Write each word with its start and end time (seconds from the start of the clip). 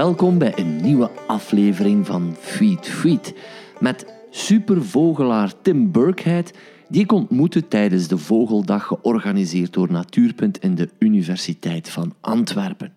Welkom 0.00 0.38
bij 0.38 0.52
een 0.58 0.76
nieuwe 0.76 1.10
aflevering 1.26 2.06
van 2.06 2.34
Feed 2.38 2.88
Feed 2.88 3.34
met 3.80 4.06
supervogelaar 4.30 5.52
Tim 5.62 5.92
Burkhead, 5.92 6.52
die 6.88 7.02
ik 7.02 7.12
ontmoette 7.12 7.68
tijdens 7.68 8.08
de 8.08 8.18
Vogeldag 8.18 8.86
georganiseerd 8.86 9.72
door 9.72 9.92
Natuurpunt 9.92 10.58
in 10.58 10.74
de 10.74 10.88
Universiteit 10.98 11.90
van 11.90 12.14
Antwerpen. 12.20 12.92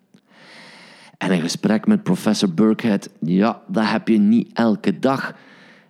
En 1.17 1.31
een 1.31 1.41
gesprek 1.41 1.87
met 1.87 2.03
professor 2.03 2.53
Burkhead, 2.53 3.09
ja, 3.19 3.61
dat 3.67 3.85
heb 3.89 4.07
je 4.07 4.17
niet 4.17 4.49
elke 4.53 4.99
dag. 4.99 5.35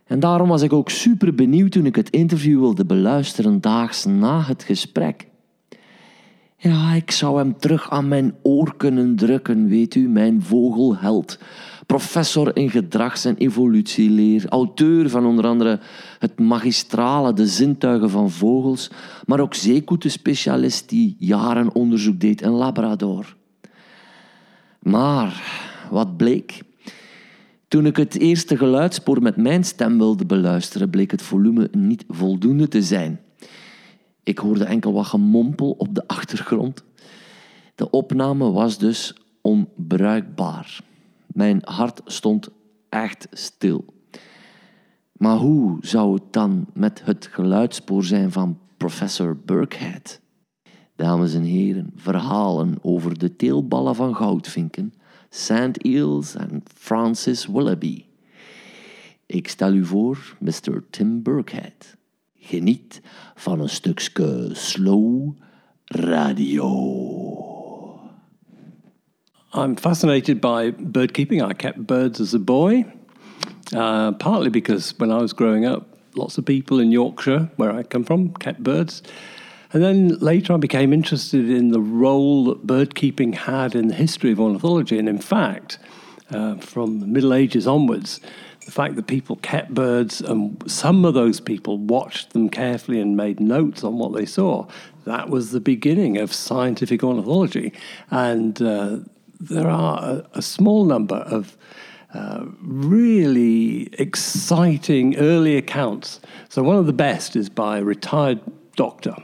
En 0.05 0.20
daarom 0.20 0.48
was 0.48 0.61
ik 0.61 0.73
ook 0.73 0.89
super 0.89 1.36
benieuwd 1.36 1.71
toen 1.71 1.86
ik 1.86 1.95
het 1.95 2.09
interview 2.09 2.59
wilde 2.59 2.86
beluisteren 2.86 3.61
daags 3.61 4.05
na 4.05 4.41
het 4.41 4.64
gesprek. 4.64 5.27
Ja, 6.64 6.94
ik 6.94 7.12
zou 7.12 7.38
hem 7.38 7.58
terug 7.58 7.90
aan 7.90 8.08
mijn 8.08 8.36
oor 8.42 8.78
kunnen 8.78 9.16
drukken, 9.16 9.68
weet 9.68 9.96
u, 9.96 10.08
mijn 10.08 10.42
vogelheld. 10.42 11.39
Professor 11.86 12.56
in 12.58 12.70
gedrags- 12.70 13.26
en 13.26 13.38
evolutieleer, 13.38 14.50
auteur 14.50 15.10
van 15.10 15.26
onder 15.26 15.46
andere 15.46 15.80
het 16.20 16.39
magistrale 16.39 17.34
De 17.34 17.48
Zintuigen 17.48 18.10
van 18.10 18.32
Vogels, 18.32 18.89
maar 19.26 19.39
ook 19.39 19.54
zeekoetenspecialist 19.54 20.89
die 20.89 21.16
jaren 21.20 21.76
onderzoek 21.76 22.20
deed 22.20 22.42
in 22.42 22.52
Labrador. 22.52 23.36
Maar 24.80 25.42
wat 25.92 26.18
bleek? 26.18 26.61
Toen 27.68 27.86
ik 27.86 27.98
het 27.98 28.20
eerste 28.20 28.58
geluidspoor 28.58 29.22
met 29.22 29.38
mijn 29.38 29.64
stem 29.64 29.98
wilde 29.98 30.25
beluisteren, 30.25 30.89
bleek 30.89 31.11
het 31.11 31.22
volume 31.22 31.70
niet 31.72 32.06
voldoende 32.08 32.67
te 32.67 32.81
zijn. 32.81 33.20
Ik 34.23 34.38
hoorde 34.38 34.63
enkel 34.63 34.93
wat 34.93 35.05
gemompel 35.05 35.71
op 35.71 35.95
de 35.95 36.07
achtergrond. 36.07 36.83
De 37.75 37.89
opname 37.89 38.52
was 38.52 38.77
dus 38.77 39.15
onbruikbaar. 39.41 40.80
Mijn 41.27 41.61
hart 41.63 42.02
stond 42.05 42.49
echt 42.89 43.27
stil. 43.31 43.85
Maar 45.13 45.38
hoe 45.38 45.77
zou 45.81 46.13
het 46.13 46.33
dan 46.33 46.65
met 46.73 47.02
het 47.05 47.30
geluidspoor 47.31 48.03
zijn 48.03 48.31
van 48.31 48.59
professor 48.77 49.38
Burkhead? 49.45 50.21
Dames 50.95 51.33
en 51.33 51.43
heren, 51.43 51.91
verhalen 51.95 52.77
over 52.81 53.19
de 53.19 53.35
teelballen 53.35 53.95
van 53.95 54.15
goudvinken, 54.15 54.93
sand 55.30 55.85
eels 55.85 56.35
en 56.35 56.63
Francis 56.75 57.45
Willoughby. 57.45 58.05
Ik 59.25 59.47
stel 59.47 59.73
u 59.73 59.85
voor 59.85 60.37
Mr. 60.39 60.83
Tim 60.89 61.23
Burkhead. 61.23 61.97
Geniet 62.45 63.02
van 63.36 63.59
een 63.59 63.69
stukje 63.69 64.49
slow 64.53 65.33
radio. 65.86 66.69
I'm 69.53 69.75
fascinated 69.75 70.41
by 70.41 70.71
bird 70.80 71.11
keeping. 71.11 71.41
I 71.41 71.53
kept 71.53 71.86
birds 71.86 72.19
as 72.19 72.33
a 72.33 72.39
boy, 72.39 72.86
uh, 73.73 74.11
partly 74.11 74.49
because 74.49 74.94
when 74.97 75.11
I 75.11 75.17
was 75.17 75.33
growing 75.33 75.66
up, 75.66 75.83
lots 76.16 76.38
of 76.38 76.45
people 76.45 76.80
in 76.80 76.91
Yorkshire, 76.91 77.49
where 77.55 77.71
I 77.71 77.83
come 77.83 78.03
from, 78.03 78.33
kept 78.33 78.64
birds. 78.64 79.03
And 79.71 79.81
then 79.83 80.17
later 80.19 80.53
I 80.53 80.58
became 80.58 80.94
interested 80.94 81.49
in 81.49 81.71
the 81.71 81.81
role 81.81 82.45
that 82.45 82.67
bird 82.67 82.94
keeping 82.94 83.33
had 83.33 83.73
in 83.75 83.88
the 83.88 83.95
history 83.95 84.31
of 84.31 84.39
ornithology. 84.39 84.99
And 84.99 85.08
in 85.08 85.19
fact, 85.19 85.80
uh, 86.31 86.55
from 86.55 86.99
the 86.99 87.08
Middle 87.08 87.33
Ages 87.33 87.67
onwards, 87.67 88.19
the 88.66 88.72
fact 88.72 88.95
that 88.95 89.08
people 89.08 89.36
kept 89.38 89.73
birds 89.73 90.22
and 90.22 90.61
some 90.69 91.06
of 91.06 91.14
those 91.14 91.39
people 91.39 91.78
watched 91.78 92.31
them 92.31 92.50
carefully 92.50 93.00
and 93.00 93.17
made 93.17 93.39
notes 93.39 93.83
on 93.83 93.97
what 93.97 94.14
they 94.14 94.25
saw, 94.25 94.67
that 95.05 95.30
was 95.30 95.52
the 95.52 95.59
beginning 95.59 96.17
of 96.17 96.33
scientific 96.33 97.03
ornithology. 97.03 97.73
And 98.09 98.61
uh, 98.61 98.99
there 99.39 99.67
are 99.67 100.04
a, 100.04 100.26
a, 100.36 100.42
small 100.42 100.86
number 100.86 101.17
of 101.17 101.58
uh, 102.14 102.45
really 102.61 103.89
exciting 103.99 105.17
early 105.17 105.58
accounts. 105.58 106.21
So, 106.49 106.64
one 106.64 106.77
of 106.77 106.86
the 106.86 106.93
best 106.93 107.36
is 107.36 107.49
by 107.49 107.80
a 107.80 107.83
retired 107.83 108.39
doctor. 108.76 109.16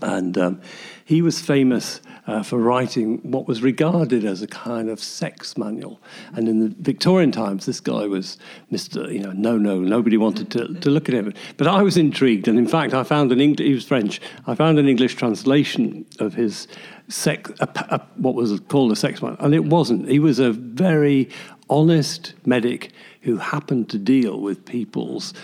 And 0.00 0.36
um, 0.36 0.60
he 1.04 1.22
was 1.22 1.40
famous 1.40 2.00
uh, 2.26 2.42
for 2.42 2.58
writing 2.58 3.18
what 3.18 3.48
was 3.48 3.62
regarded 3.62 4.24
as 4.24 4.42
a 4.42 4.46
kind 4.46 4.88
of 4.88 5.00
sex 5.00 5.56
manual. 5.56 6.00
And 6.34 6.48
in 6.48 6.60
the 6.60 6.74
Victorian 6.78 7.32
times, 7.32 7.66
this 7.66 7.80
guy 7.80 8.06
was 8.06 8.38
Mr. 8.70 9.12
You 9.12 9.20
know, 9.20 9.32
no, 9.32 9.58
no, 9.58 9.80
nobody 9.80 10.16
wanted 10.16 10.50
to, 10.52 10.74
to 10.74 10.90
look 10.90 11.08
at 11.08 11.14
him. 11.14 11.34
But 11.56 11.66
I 11.66 11.82
was 11.82 11.96
intrigued, 11.96 12.46
and 12.46 12.58
in 12.58 12.68
fact, 12.68 12.94
I 12.94 13.02
found 13.02 13.32
an 13.32 13.40
English. 13.40 13.66
He 13.66 13.74
was 13.74 13.84
French. 13.84 14.20
I 14.46 14.54
found 14.54 14.78
an 14.78 14.88
English 14.88 15.16
translation 15.16 16.06
of 16.20 16.34
his 16.34 16.68
sex, 17.08 17.50
a, 17.60 17.68
a, 17.90 18.00
what 18.16 18.34
was 18.34 18.58
called 18.68 18.92
a 18.92 18.96
sex 18.96 19.20
manual, 19.20 19.44
and 19.44 19.54
it 19.54 19.64
wasn't. 19.64 20.08
He 20.08 20.20
was 20.20 20.38
a 20.38 20.52
very 20.52 21.28
honest 21.68 22.34
medic 22.44 22.92
who 23.22 23.36
happened 23.38 23.88
to 23.90 23.98
deal 23.98 24.40
with 24.40 24.64
people's 24.64 25.34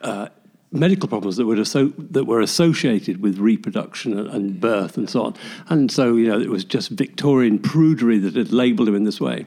uh, 0.00 0.28
medical 0.70 1.08
problems 1.08 1.36
that 1.36 1.46
were, 1.46 1.64
so, 1.64 1.92
that 1.98 2.24
were 2.24 2.40
associated 2.40 3.22
with 3.22 3.38
reproduction 3.38 4.18
and 4.18 4.60
birth 4.60 4.96
and 4.96 5.08
so 5.08 5.22
on. 5.22 5.34
And 5.68 5.90
so, 5.90 6.14
you 6.14 6.28
know, 6.28 6.40
it 6.40 6.50
was 6.50 6.64
just 6.64 6.90
Victorian 6.90 7.58
prudery 7.58 8.20
that 8.22 8.36
had 8.36 8.52
labelled 8.52 8.88
him 8.88 8.94
in 8.94 9.04
this 9.04 9.20
way. 9.20 9.46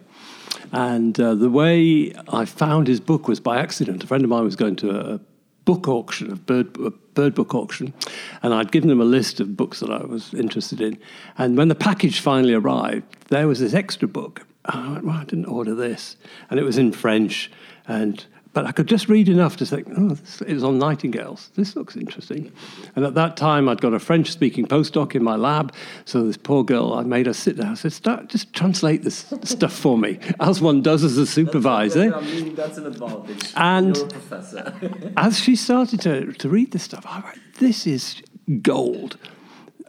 And 0.72 1.20
uh, 1.20 1.36
the 1.36 1.50
way 1.50 2.14
I 2.30 2.46
found 2.46 2.88
his 2.88 3.00
book 3.00 3.28
was 3.28 3.40
by 3.40 3.60
accident. 3.60 4.04
A 4.04 4.08
friend 4.08 4.24
of 4.24 4.30
mine 4.30 4.44
was 4.44 4.56
going 4.56 4.78
to 4.78 5.14
a 5.14 5.20
book 5.66 5.88
auction, 5.88 6.32
a 6.32 6.36
bird, 6.36 6.76
a 6.80 6.90
bird 6.90 7.36
book 7.36 7.54
auction, 7.54 7.94
and 8.42 8.54
I'd 8.54 8.72
given 8.72 8.90
him 8.90 9.00
a 9.00 9.06
list 9.06 9.40
of 9.40 9.56
books 9.56 9.80
that 9.82 9.92
I 9.92 10.04
was 10.04 10.34
interested 10.34 10.82
in. 10.82 10.98
And 11.38 11.58
when 11.58 11.68
the 11.68 11.76
package 11.76 12.20
finally 12.20 12.54
arrived, 12.54 13.30
there 13.30 13.48
was 13.48 13.60
this 13.60 13.74
extra 13.74 14.08
book. 14.08 14.48
I 14.66 14.92
went, 14.92 15.06
well, 15.06 15.18
I 15.18 15.24
didn't 15.24 15.46
order 15.46 15.76
this. 15.76 16.16
And 16.50 16.60
it 16.60 16.64
was 16.64 16.78
in 16.78 16.92
French. 16.92 17.52
And 17.88 18.26
but 18.54 18.66
I 18.66 18.72
could 18.74 18.88
just 18.88 19.08
read 19.08 19.30
enough 19.30 19.56
to 19.58 19.66
think, 19.66 19.88
oh, 19.98 20.10
this, 20.10 20.42
it 20.42 20.54
was 20.54 20.64
on 20.64 20.78
nightingales. 20.78 21.52
This 21.56 21.76
looks 21.76 21.96
interesting. 21.96 22.52
And 22.96 23.06
at 23.06 23.16
that 23.16 23.38
time, 23.38 23.70
I'd 23.70 23.80
got 23.80 23.94
a 23.94 24.00
French 24.00 24.30
speaking 24.30 24.66
postdoc 24.66 25.16
in 25.16 25.24
my 25.24 25.38
lab. 25.38 25.74
So 26.04 26.24
this 26.24 26.36
poor 26.36 26.64
girl, 26.64 26.94
I 26.94 27.04
made 27.04 27.28
her 27.28 27.34
sit 27.34 27.58
down. 27.58 27.72
I 27.72 27.74
said, 27.76 27.94
Start, 27.94 28.28
just 28.28 28.54
translate 28.54 29.04
this 29.04 29.34
stuff 29.44 29.74
for 29.74 29.98
me, 29.98 30.20
as 30.42 30.60
one 30.60 30.82
does 30.82 31.04
as 31.04 31.18
a 31.18 31.26
supervisor. 31.26 32.10
That's, 32.10 32.24
I 32.24 32.30
mean, 32.30 32.56
that's 32.56 32.78
an 32.78 32.88
advantage. 32.88 33.54
And 33.56 35.14
as 35.18 35.40
she 35.40 35.56
started 35.56 36.02
to, 36.02 36.34
to 36.34 36.50
read 36.50 36.72
this 36.72 36.84
stuff, 36.84 37.06
I 37.08 37.22
went, 37.22 37.40
this 37.60 37.88
is 37.88 38.22
gold. 38.62 39.18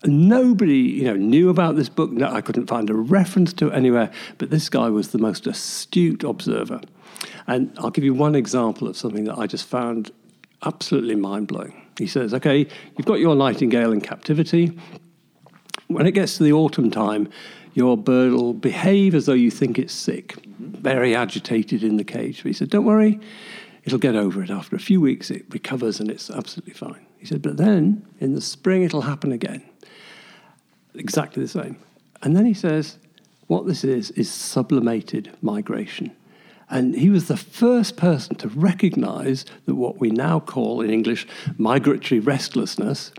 Nobody, 0.04 0.78
you 0.78 1.04
know, 1.04 1.14
knew 1.14 1.48
about 1.48 1.76
this 1.76 1.88
book. 1.88 2.10
No, 2.10 2.26
I 2.28 2.40
couldn't 2.40 2.66
find 2.66 2.90
a 2.90 2.94
reference 2.94 3.52
to 3.54 3.68
it 3.68 3.74
anywhere. 3.74 4.10
But 4.38 4.50
this 4.50 4.68
guy 4.68 4.88
was 4.88 5.10
the 5.10 5.18
most 5.18 5.46
astute 5.46 6.24
observer. 6.24 6.80
And 7.46 7.72
I'll 7.78 7.90
give 7.90 8.04
you 8.04 8.14
one 8.14 8.34
example 8.34 8.88
of 8.88 8.96
something 8.96 9.24
that 9.24 9.38
I 9.38 9.46
just 9.46 9.66
found 9.66 10.10
absolutely 10.64 11.16
mind 11.16 11.48
blowing. 11.48 11.86
He 11.98 12.06
says, 12.06 12.32
okay, 12.34 12.66
you've 12.96 13.06
got 13.06 13.20
your 13.20 13.34
nightingale 13.34 13.92
in 13.92 14.00
captivity. 14.00 14.78
When 15.88 16.06
it 16.06 16.12
gets 16.12 16.38
to 16.38 16.44
the 16.44 16.52
autumn 16.52 16.90
time, 16.90 17.28
your 17.74 17.96
bird 17.96 18.32
will 18.32 18.54
behave 18.54 19.14
as 19.14 19.26
though 19.26 19.32
you 19.32 19.50
think 19.50 19.78
it's 19.78 19.92
sick, 19.92 20.36
very 20.58 21.14
agitated 21.14 21.82
in 21.82 21.96
the 21.96 22.04
cage. 22.04 22.42
But 22.42 22.48
he 22.48 22.52
said, 22.52 22.70
don't 22.70 22.84
worry, 22.84 23.20
it'll 23.84 23.98
get 23.98 24.14
over 24.14 24.42
it. 24.42 24.50
After 24.50 24.76
a 24.76 24.80
few 24.80 25.00
weeks, 25.00 25.30
it 25.30 25.44
recovers 25.50 26.00
and 26.00 26.10
it's 26.10 26.30
absolutely 26.30 26.74
fine. 26.74 27.06
He 27.18 27.26
said, 27.26 27.42
but 27.42 27.56
then 27.56 28.06
in 28.20 28.34
the 28.34 28.40
spring, 28.40 28.82
it'll 28.82 29.02
happen 29.02 29.32
again. 29.32 29.62
Exactly 30.94 31.42
the 31.42 31.48
same. 31.48 31.76
And 32.22 32.36
then 32.36 32.46
he 32.46 32.54
says, 32.54 32.98
what 33.46 33.66
this 33.66 33.84
is, 33.84 34.10
is 34.12 34.30
sublimated 34.30 35.30
migration. 35.42 36.14
And 36.72 36.94
he 36.94 37.10
was 37.10 37.28
the 37.28 37.36
first 37.36 37.98
person 37.98 38.34
to 38.36 38.48
recognize 38.48 39.44
that 39.66 39.74
what 39.74 40.00
we 40.00 40.10
now 40.10 40.40
call 40.40 40.80
in 40.80 40.88
English 40.88 41.26
migratory 41.58 42.18
restlessness 42.18 43.12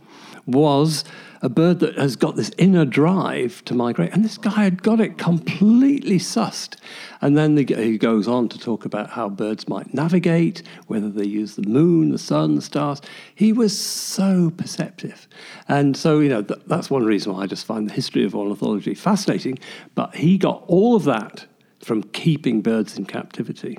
was 0.48 1.04
a 1.44 1.50
bird 1.50 1.80
that 1.80 1.96
has 1.96 2.16
got 2.16 2.36
this 2.36 2.50
inner 2.58 2.84
drive 2.84 3.64
to 3.66 3.76
migrate. 3.76 4.12
And 4.12 4.26
this 4.26 4.40
guy 4.40 4.64
had 4.64 4.82
got 4.82 5.00
it 5.00 5.20
completely 5.20 6.18
sussed. 6.18 6.78
And 7.22 7.38
then 7.38 7.54
the, 7.54 7.64
he 7.64 8.00
goes 8.00 8.28
on 8.28 8.50
to 8.50 8.58
talk 8.58 8.86
about 8.86 9.12
how 9.12 9.30
birds 9.30 9.68
might 9.68 9.94
navigate, 9.94 10.64
whether 10.88 11.10
they 11.10 11.26
use 11.26 11.56
the 11.56 11.70
moon, 11.70 12.10
the 12.10 12.18
sun, 12.18 12.56
the 12.56 12.62
stars. 12.62 13.02
He 13.36 13.54
was 13.54 13.78
so 13.78 14.52
perceptive. 14.58 15.28
And 15.68 15.96
so, 15.96 16.20
you 16.22 16.30
know, 16.30 16.42
th- 16.42 16.62
that's 16.66 16.90
one 16.90 17.06
reason 17.06 17.34
why 17.34 17.44
I 17.44 17.46
just 17.46 17.68
find 17.68 17.88
the 17.88 17.94
history 17.94 18.26
of 18.26 18.34
ornithology 18.34 18.96
fascinating. 18.96 19.60
But 19.94 20.16
he 20.16 20.40
got 20.40 20.64
all 20.68 20.96
of 20.96 21.04
that 21.04 21.46
from 21.84 22.04
keeping 22.04 22.62
birds 22.62 22.98
in 22.98 23.06
captivity. 23.06 23.78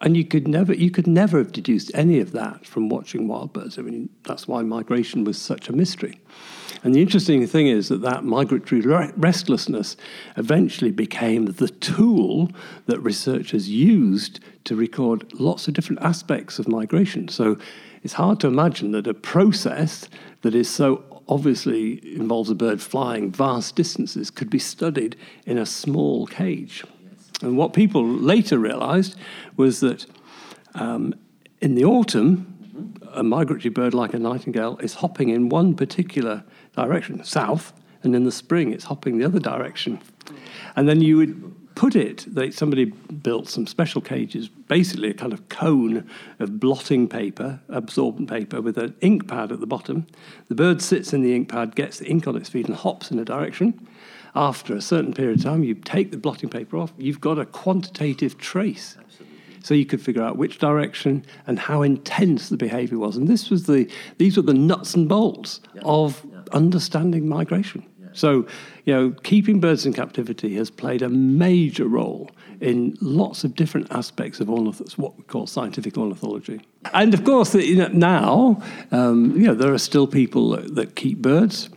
And 0.00 0.16
you 0.16 0.24
could 0.24 0.46
never 0.46 0.72
you 0.72 0.90
could 0.90 1.08
never 1.08 1.38
have 1.38 1.50
deduced 1.50 1.90
any 1.92 2.20
of 2.20 2.30
that 2.32 2.64
from 2.64 2.88
watching 2.88 3.26
wild 3.26 3.52
birds. 3.52 3.78
I 3.78 3.82
mean, 3.82 4.08
that's 4.22 4.46
why 4.46 4.62
migration 4.62 5.24
was 5.24 5.40
such 5.40 5.68
a 5.68 5.72
mystery. 5.72 6.20
And 6.84 6.94
the 6.94 7.02
interesting 7.02 7.44
thing 7.48 7.66
is 7.66 7.88
that 7.88 8.02
that 8.02 8.24
migratory 8.24 8.80
restlessness 9.16 9.96
eventually 10.36 10.92
became 10.92 11.46
the 11.46 11.68
tool 11.68 12.52
that 12.86 13.00
researchers 13.00 13.68
used 13.68 14.38
to 14.64 14.76
record 14.76 15.32
lots 15.40 15.66
of 15.66 15.74
different 15.74 16.02
aspects 16.02 16.60
of 16.60 16.68
migration. 16.68 17.26
So 17.26 17.58
it's 18.04 18.14
hard 18.14 18.38
to 18.40 18.46
imagine 18.46 18.92
that 18.92 19.08
a 19.08 19.14
process 19.14 20.08
that 20.42 20.54
is 20.54 20.70
so 20.70 21.22
obviously 21.28 22.14
involves 22.14 22.48
a 22.48 22.54
bird 22.54 22.80
flying 22.80 23.32
vast 23.32 23.74
distances 23.74 24.30
could 24.30 24.48
be 24.48 24.58
studied 24.58 25.16
in 25.46 25.58
a 25.58 25.66
small 25.66 26.26
cage. 26.26 26.84
And 27.42 27.56
what 27.56 27.72
people 27.72 28.06
later 28.06 28.58
realized 28.58 29.16
was 29.56 29.80
that 29.80 30.06
um, 30.74 31.14
in 31.60 31.74
the 31.74 31.84
autumn, 31.84 32.54
a 33.12 33.22
migratory 33.22 33.70
bird 33.70 33.94
like 33.94 34.14
a 34.14 34.18
nightingale 34.18 34.78
is 34.78 34.94
hopping 34.94 35.28
in 35.28 35.48
one 35.48 35.74
particular 35.74 36.44
direction, 36.76 37.22
south, 37.24 37.72
and 38.02 38.14
in 38.14 38.24
the 38.24 38.32
spring 38.32 38.72
it's 38.72 38.84
hopping 38.84 39.18
the 39.18 39.24
other 39.24 39.40
direction. 39.40 40.00
And 40.76 40.88
then 40.88 41.00
you 41.00 41.16
would 41.16 41.74
put 41.74 41.94
it 41.94 42.24
that 42.34 42.52
somebody 42.54 42.86
built 42.86 43.48
some 43.48 43.66
special 43.66 44.00
cages, 44.00 44.48
basically 44.48 45.10
a 45.10 45.14
kind 45.14 45.32
of 45.32 45.48
cone 45.48 46.08
of 46.40 46.58
blotting 46.58 47.08
paper, 47.08 47.60
absorbent 47.68 48.28
paper, 48.28 48.60
with 48.60 48.76
an 48.78 48.96
ink 49.00 49.28
pad 49.28 49.52
at 49.52 49.60
the 49.60 49.66
bottom. 49.66 50.06
The 50.48 50.56
bird 50.56 50.82
sits 50.82 51.12
in 51.12 51.22
the 51.22 51.34
ink 51.36 51.48
pad, 51.48 51.76
gets 51.76 51.98
the 51.98 52.06
ink 52.06 52.26
on 52.26 52.36
its 52.36 52.48
feet, 52.48 52.66
and 52.66 52.74
hops 52.74 53.12
in 53.12 53.18
a 53.20 53.24
direction. 53.24 53.86
After 54.38 54.76
a 54.76 54.80
certain 54.80 55.12
period 55.12 55.38
of 55.38 55.44
time, 55.44 55.64
you 55.64 55.74
take 55.74 56.12
the 56.12 56.16
blotting 56.16 56.48
paper 56.48 56.76
off, 56.76 56.92
you've 56.96 57.20
got 57.20 57.40
a 57.40 57.44
quantitative 57.44 58.38
trace. 58.38 58.96
So 59.64 59.74
you 59.74 59.84
could 59.84 60.00
figure 60.00 60.22
out 60.22 60.36
which 60.36 60.58
direction 60.58 61.24
and 61.48 61.58
how 61.58 61.82
intense 61.82 62.48
the 62.48 62.56
behavior 62.56 62.98
was. 62.98 63.16
And 63.16 63.26
this 63.26 63.50
was 63.50 63.66
the, 63.66 63.90
these 64.18 64.36
were 64.36 64.44
the 64.44 64.54
nuts 64.54 64.94
and 64.94 65.08
bolts 65.08 65.60
yeah. 65.74 65.82
of 65.84 66.24
yeah. 66.24 66.42
understanding 66.52 67.28
migration. 67.28 67.84
So, 68.12 68.46
you 68.84 68.94
know, 68.94 69.10
keeping 69.24 69.58
birds 69.58 69.84
in 69.84 69.92
captivity 69.92 70.54
has 70.54 70.70
played 70.70 71.02
a 71.02 71.08
major 71.08 71.86
role 71.86 72.30
in 72.60 72.96
lots 73.00 73.42
of 73.42 73.56
different 73.56 73.90
aspects 73.90 74.38
of 74.40 74.48
ornithology, 74.48 74.94
what 74.96 75.16
we 75.16 75.24
call 75.24 75.48
scientific 75.48 75.98
ornithology. 75.98 76.60
And 76.94 77.12
of 77.12 77.24
course, 77.24 77.54
you 77.54 77.76
know, 77.76 77.88
now, 77.88 78.62
um, 78.92 79.32
you 79.36 79.48
know, 79.48 79.54
there 79.54 79.72
are 79.74 79.78
still 79.78 80.06
people 80.06 80.50
that, 80.50 80.76
that 80.76 80.94
keep 80.94 81.18
birds. 81.18 81.70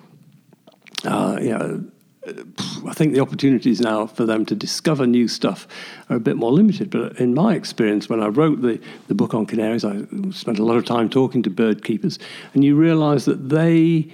Uh, 1.03 1.39
you 1.41 1.49
know, 1.49 1.90
I 2.23 2.93
think 2.93 3.13
the 3.13 3.19
opportunities 3.19 3.81
now 3.81 4.05
for 4.05 4.25
them 4.25 4.45
to 4.45 4.55
discover 4.55 5.07
new 5.07 5.27
stuff 5.27 5.67
are 6.09 6.17
a 6.17 6.19
bit 6.19 6.37
more 6.37 6.51
limited. 6.51 6.91
But 6.91 7.19
in 7.19 7.33
my 7.33 7.55
experience, 7.55 8.09
when 8.09 8.21
I 8.21 8.27
wrote 8.27 8.61
the, 8.61 8.79
the 9.07 9.15
book 9.15 9.33
on 9.33 9.47
canaries, 9.47 9.83
I 9.83 10.05
spent 10.31 10.59
a 10.59 10.63
lot 10.63 10.77
of 10.77 10.85
time 10.85 11.09
talking 11.09 11.41
to 11.43 11.49
bird 11.49 11.83
keepers, 11.83 12.19
and 12.53 12.63
you 12.63 12.75
realize 12.75 13.25
that 13.25 13.49
they 13.49 14.11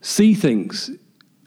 see 0.00 0.34
things 0.34 0.90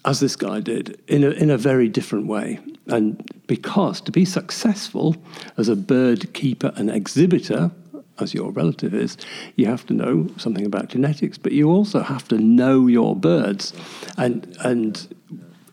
as 0.06 0.20
this 0.20 0.36
guy 0.36 0.60
did, 0.60 1.02
in 1.08 1.24
a, 1.24 1.32
in 1.32 1.50
a 1.50 1.58
very 1.58 1.90
different 1.90 2.28
way. 2.28 2.60
And 2.88 3.30
because 3.48 4.00
to 4.02 4.12
be 4.12 4.26
successful 4.26 5.16
as 5.58 5.70
a 5.70 5.76
bird 5.76 6.34
keeper 6.34 6.72
and 6.76 6.90
exhibitor, 6.90 7.72
as 8.20 8.34
your 8.34 8.52
relative 8.52 8.94
is, 8.94 9.18
you 9.56 9.66
have 9.66 9.86
to 9.88 9.94
know 9.94 10.30
something 10.38 10.66
about 10.66 10.90
genetics, 10.90 11.38
but 11.38 11.52
you 11.52 11.70
also 11.70 12.02
have 12.02 12.28
to 12.30 12.38
know 12.38 12.88
your 12.88 13.16
birds. 13.16 13.74
And, 14.18 14.56
and 14.62 15.16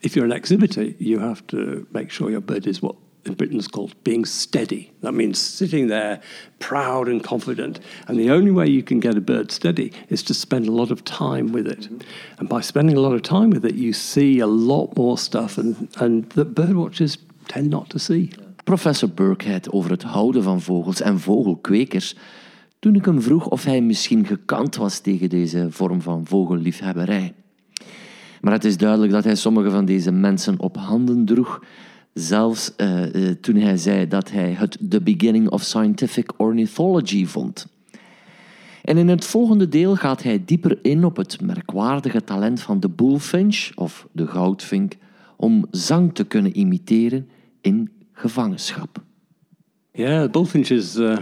if 0.03 0.15
you're 0.15 0.25
an 0.25 0.33
exhibitor, 0.33 0.85
you 0.99 1.19
have 1.19 1.47
to 1.49 1.87
make 1.93 2.11
sure 2.11 2.31
your 2.31 2.41
bird 2.41 2.67
is 2.67 2.83
what 2.83 2.97
in 3.27 3.35
Britain 3.35 3.59
is 3.59 3.69
called 3.69 3.95
being 4.05 4.25
steady. 4.25 4.93
That 5.01 5.13
means 5.13 5.39
sitting 5.39 5.89
there 5.89 6.21
proud 6.59 7.09
and 7.09 7.23
confident. 7.23 7.81
And 8.07 8.19
the 8.19 8.31
only 8.31 8.51
way 8.51 8.69
you 8.69 8.83
can 8.83 9.01
get 9.01 9.17
a 9.17 9.21
bird 9.21 9.51
steady 9.51 9.93
is 10.09 10.23
to 10.25 10.35
spend 10.35 10.69
a 10.69 10.73
lot 10.73 10.91
of 10.91 11.05
time 11.05 11.53
with 11.53 11.67
it. 11.67 11.81
Mm-hmm. 11.81 12.01
And 12.39 12.49
by 12.49 12.61
spending 12.61 12.97
a 12.97 13.01
lot 13.01 13.15
of 13.15 13.23
time 13.23 13.51
with 13.51 13.65
it, 13.65 13.75
you 13.75 13.93
see 13.93 14.41
a 14.41 14.47
lot 14.47 14.97
more 14.97 15.19
stuff 15.19 15.59
and, 15.59 15.89
and 15.99 16.31
that 16.31 16.55
birdwatchers 16.55 17.19
tend 17.49 17.71
not 17.71 17.91
to 17.91 17.99
see. 17.99 18.31
Professor 18.65 19.09
Birkhead 19.09 19.71
over 19.71 19.91
het 19.91 20.03
houden 20.03 20.43
van 20.43 20.61
vogels 20.61 21.01
en 21.01 21.21
vogelkwekers. 21.21 22.15
Toen 22.79 22.95
ik 22.95 23.05
hem 23.05 23.23
vroeg 23.23 23.49
of 23.49 23.65
hij 23.65 23.81
misschien 23.81 24.27
gekant 24.27 24.77
was 24.77 24.99
tegen 24.99 25.29
deze 25.29 25.67
vorm 25.71 26.01
van 26.01 26.27
vogelliefhebberij. 26.27 27.35
Maar 28.47 28.55
het 28.55 28.65
is 28.65 28.77
duidelijk 28.77 29.13
dat 29.13 29.25
hij 29.25 29.35
sommige 29.35 29.71
van 29.71 29.85
deze 29.85 30.13
mensen 30.13 30.61
op 30.61 30.77
handen 30.77 31.25
droeg 31.25 31.61
Zelfs 32.13 32.73
uh, 32.77 33.15
uh, 33.15 33.31
toen 33.31 33.57
hij 33.57 33.77
zei 33.77 34.09
dat 34.09 34.31
hij 34.31 34.51
het 34.51 34.79
The 34.89 35.03
Beginning 35.03 35.51
of 35.51 35.63
Scientific 35.63 36.33
Ornithology 36.37 37.27
vond. 37.27 37.67
En 38.85 38.97
in 38.97 39.09
het 39.09 39.25
volgende 39.25 39.69
deel 39.69 39.97
gaat 39.97 40.23
hij 40.23 40.43
dieper 40.45 40.79
in 40.83 41.05
op 41.05 41.17
het 41.17 41.41
merkwaardige 41.41 42.25
talent 42.25 42.61
van 42.61 42.81
de 42.81 42.89
bullfinch 42.89 43.71
of 43.75 44.09
de 44.13 44.27
goudvink 44.27 44.97
om 45.37 45.67
zang 45.71 46.15
te 46.15 46.25
kunnen 46.25 46.59
imiteren 46.59 47.29
in 47.61 47.91
gevangenschap. 48.13 49.03
Ja, 49.93 50.29
bullfinch 50.29 50.69
is 50.69 50.97
uh, 50.97 51.19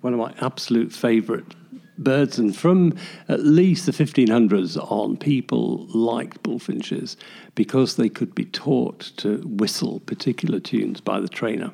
one 0.00 0.16
of 0.16 0.26
my 0.26 0.34
absolute 0.38 0.90
favorite 0.90 1.59
birds, 2.02 2.38
and 2.38 2.56
from 2.56 2.96
at 3.28 3.40
least 3.40 3.86
the 3.86 3.92
1500s 3.92 4.76
on, 4.90 5.16
people 5.16 5.86
liked 5.88 6.42
bullfinches 6.42 7.16
because 7.54 7.96
they 7.96 8.08
could 8.08 8.34
be 8.34 8.44
taught 8.46 9.12
to 9.18 9.42
whistle 9.46 10.00
particular 10.00 10.60
tunes 10.60 11.00
by 11.00 11.20
the 11.20 11.28
trainer. 11.28 11.72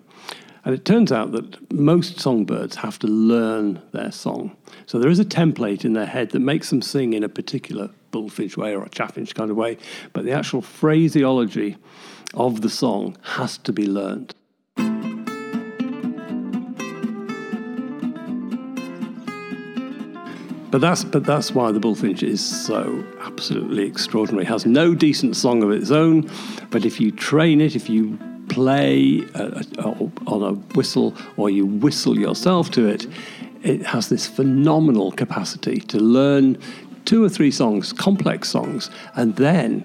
And 0.64 0.74
it 0.74 0.84
turns 0.84 1.12
out 1.12 1.30
that 1.30 1.72
most 1.72 2.18
songbirds 2.18 2.74
have 2.76 2.98
to 2.98 3.06
learn 3.06 3.80
their 3.92 4.10
song. 4.10 4.56
So 4.86 4.98
there 4.98 5.10
is 5.10 5.20
a 5.20 5.24
template 5.24 5.84
in 5.84 5.92
their 5.92 6.06
head 6.06 6.30
that 6.30 6.40
makes 6.40 6.70
them 6.70 6.82
sing 6.82 7.12
in 7.12 7.22
a 7.22 7.28
particular 7.28 7.90
bullfinch 8.10 8.56
way 8.56 8.74
or 8.74 8.82
a 8.82 8.90
chaffinch 8.90 9.32
kind 9.34 9.50
of 9.50 9.56
way, 9.56 9.78
but 10.12 10.24
the 10.24 10.32
actual 10.32 10.62
phraseology 10.62 11.76
of 12.34 12.62
the 12.62 12.70
song 12.70 13.16
has 13.22 13.58
to 13.58 13.72
be 13.72 13.86
learned. 13.86 14.34
But 20.70 20.80
that's 20.80 21.04
but 21.04 21.24
that's 21.24 21.52
why 21.52 21.70
the 21.72 21.80
bullfinch 21.80 22.22
is 22.22 22.44
so 22.44 23.04
absolutely 23.20 23.84
extraordinary. 23.84 24.44
It 24.44 24.48
has 24.48 24.66
no 24.66 24.94
decent 24.94 25.36
song 25.36 25.62
of 25.62 25.70
its 25.70 25.90
own, 25.90 26.30
but 26.70 26.84
if 26.84 27.00
you 27.00 27.12
train 27.12 27.60
it, 27.60 27.76
if 27.76 27.88
you 27.88 28.18
play 28.48 29.24
a, 29.34 29.64
a, 29.78 29.88
on 30.26 30.42
a 30.42 30.52
whistle 30.74 31.14
or 31.36 31.50
you 31.50 31.66
whistle 31.66 32.18
yourself 32.18 32.70
to 32.72 32.86
it, 32.86 33.06
it 33.62 33.84
has 33.86 34.08
this 34.08 34.26
phenomenal 34.26 35.12
capacity 35.12 35.78
to 35.78 35.98
learn 35.98 36.58
two 37.04 37.22
or 37.24 37.28
three 37.28 37.50
songs, 37.50 37.92
complex 37.92 38.48
songs, 38.48 38.90
and 39.14 39.36
then 39.36 39.84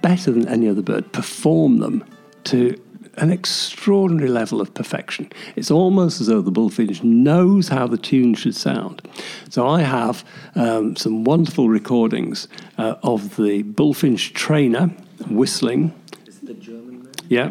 better 0.00 0.30
than 0.30 0.48
any 0.48 0.68
other 0.68 0.82
bird, 0.82 1.10
perform 1.12 1.78
them 1.78 2.04
to 2.44 2.80
an 3.16 3.30
extraordinary 3.30 4.28
level 4.28 4.60
of 4.60 4.72
perfection. 4.74 5.30
It's 5.56 5.70
almost 5.70 6.20
as 6.20 6.26
though 6.26 6.42
the 6.42 6.50
bullfinch 6.50 7.02
knows 7.02 7.68
how 7.68 7.86
the 7.86 7.96
tune 7.96 8.34
should 8.34 8.54
sound. 8.54 9.02
So 9.48 9.66
I 9.66 9.82
have 9.82 10.24
um, 10.54 10.96
some 10.96 11.24
wonderful 11.24 11.68
recordings 11.68 12.48
uh, 12.78 12.96
of 13.02 13.36
the 13.36 13.62
bullfinch 13.62 14.34
trainer 14.34 14.88
whistling. 15.30 15.94
Is 16.26 16.36
it 16.38 16.46
the 16.46 16.54
German 16.54 17.04
man? 17.04 17.12
Yeah, 17.28 17.50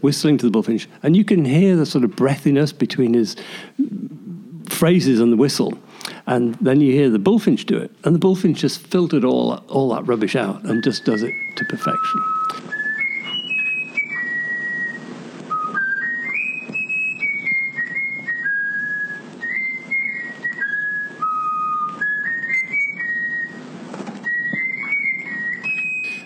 whistling 0.00 0.38
to 0.38 0.46
the 0.46 0.50
bullfinch. 0.50 0.88
And 1.02 1.16
you 1.16 1.24
can 1.24 1.44
hear 1.44 1.76
the 1.76 1.86
sort 1.86 2.04
of 2.04 2.10
breathiness 2.12 2.76
between 2.76 3.14
his 3.14 3.36
phrases 4.68 5.20
and 5.20 5.32
the 5.32 5.36
whistle. 5.36 5.78
And 6.26 6.54
then 6.56 6.80
you 6.80 6.92
hear 6.92 7.08
the 7.08 7.18
bullfinch 7.18 7.66
do 7.66 7.78
it, 7.78 7.90
and 8.04 8.14
the 8.14 8.18
bullfinch 8.18 8.58
just 8.58 8.86
filtered 8.86 9.24
all, 9.24 9.54
all 9.68 9.94
that 9.94 10.06
rubbish 10.06 10.36
out 10.36 10.62
and 10.64 10.82
just 10.82 11.04
does 11.04 11.22
it 11.22 11.32
to 11.56 11.64
perfection. 11.64 12.22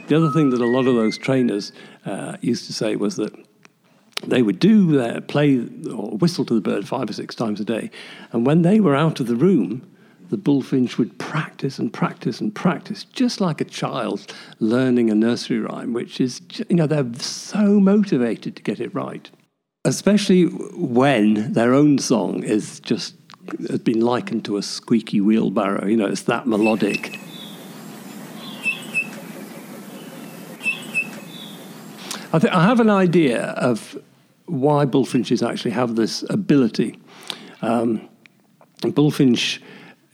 The 0.08 0.16
other 0.16 0.30
thing 0.30 0.50
that 0.50 0.60
a 0.60 0.66
lot 0.66 0.86
of 0.86 0.94
those 0.94 1.18
trainers 1.18 1.70
uh, 2.06 2.38
used 2.40 2.66
to 2.66 2.72
say 2.72 2.96
was 2.96 3.16
that 3.16 3.32
they 4.26 4.42
would 4.42 4.58
do 4.58 4.90
their 4.92 5.20
play 5.20 5.58
or 5.58 6.16
whistle 6.16 6.44
to 6.46 6.54
the 6.54 6.60
bird 6.60 6.88
five 6.88 7.08
or 7.10 7.12
six 7.12 7.34
times 7.34 7.60
a 7.60 7.64
day, 7.64 7.90
and 8.32 8.46
when 8.46 8.62
they 8.62 8.80
were 8.80 8.96
out 8.96 9.20
of 9.20 9.26
the 9.26 9.36
room, 9.36 9.88
the 10.30 10.36
bullfinch 10.36 10.98
would 10.98 11.18
practice 11.18 11.78
and 11.78 11.92
practice 11.92 12.40
and 12.40 12.54
practice, 12.54 13.04
just 13.04 13.40
like 13.40 13.60
a 13.60 13.64
child 13.64 14.34
learning 14.60 15.10
a 15.10 15.14
nursery 15.14 15.60
rhyme, 15.60 15.92
which 15.92 16.20
is, 16.20 16.40
you 16.68 16.76
know, 16.76 16.86
they're 16.86 17.14
so 17.18 17.78
motivated 17.78 18.56
to 18.56 18.62
get 18.62 18.80
it 18.80 18.94
right. 18.94 19.30
Especially 19.84 20.44
when 20.44 21.52
their 21.52 21.72
own 21.72 21.98
song 21.98 22.42
is 22.42 22.80
just 22.80 23.14
has 23.68 23.78
been 23.78 24.00
likened 24.00 24.44
to 24.44 24.56
a 24.56 24.62
squeaky 24.62 25.20
wheelbarrow. 25.20 25.86
You 25.86 25.96
know, 25.96 26.06
it's 26.06 26.22
that 26.22 26.46
melodic. 26.46 27.18
I, 32.30 32.38
th- 32.38 32.52
I 32.52 32.64
have 32.64 32.80
an 32.80 32.90
idea 32.90 33.42
of 33.52 33.96
why 34.44 34.84
bullfinches 34.84 35.42
actually 35.42 35.70
have 35.70 35.96
this 35.96 36.24
ability. 36.28 36.98
Um, 37.62 38.06
bullfinch 38.82 39.62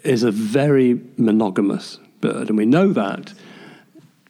is 0.05 0.23
a 0.23 0.31
very 0.31 1.01
monogamous 1.17 1.99
bird, 2.21 2.49
and 2.49 2.57
we 2.57 2.67
know 2.67 2.93
that. 2.93 3.35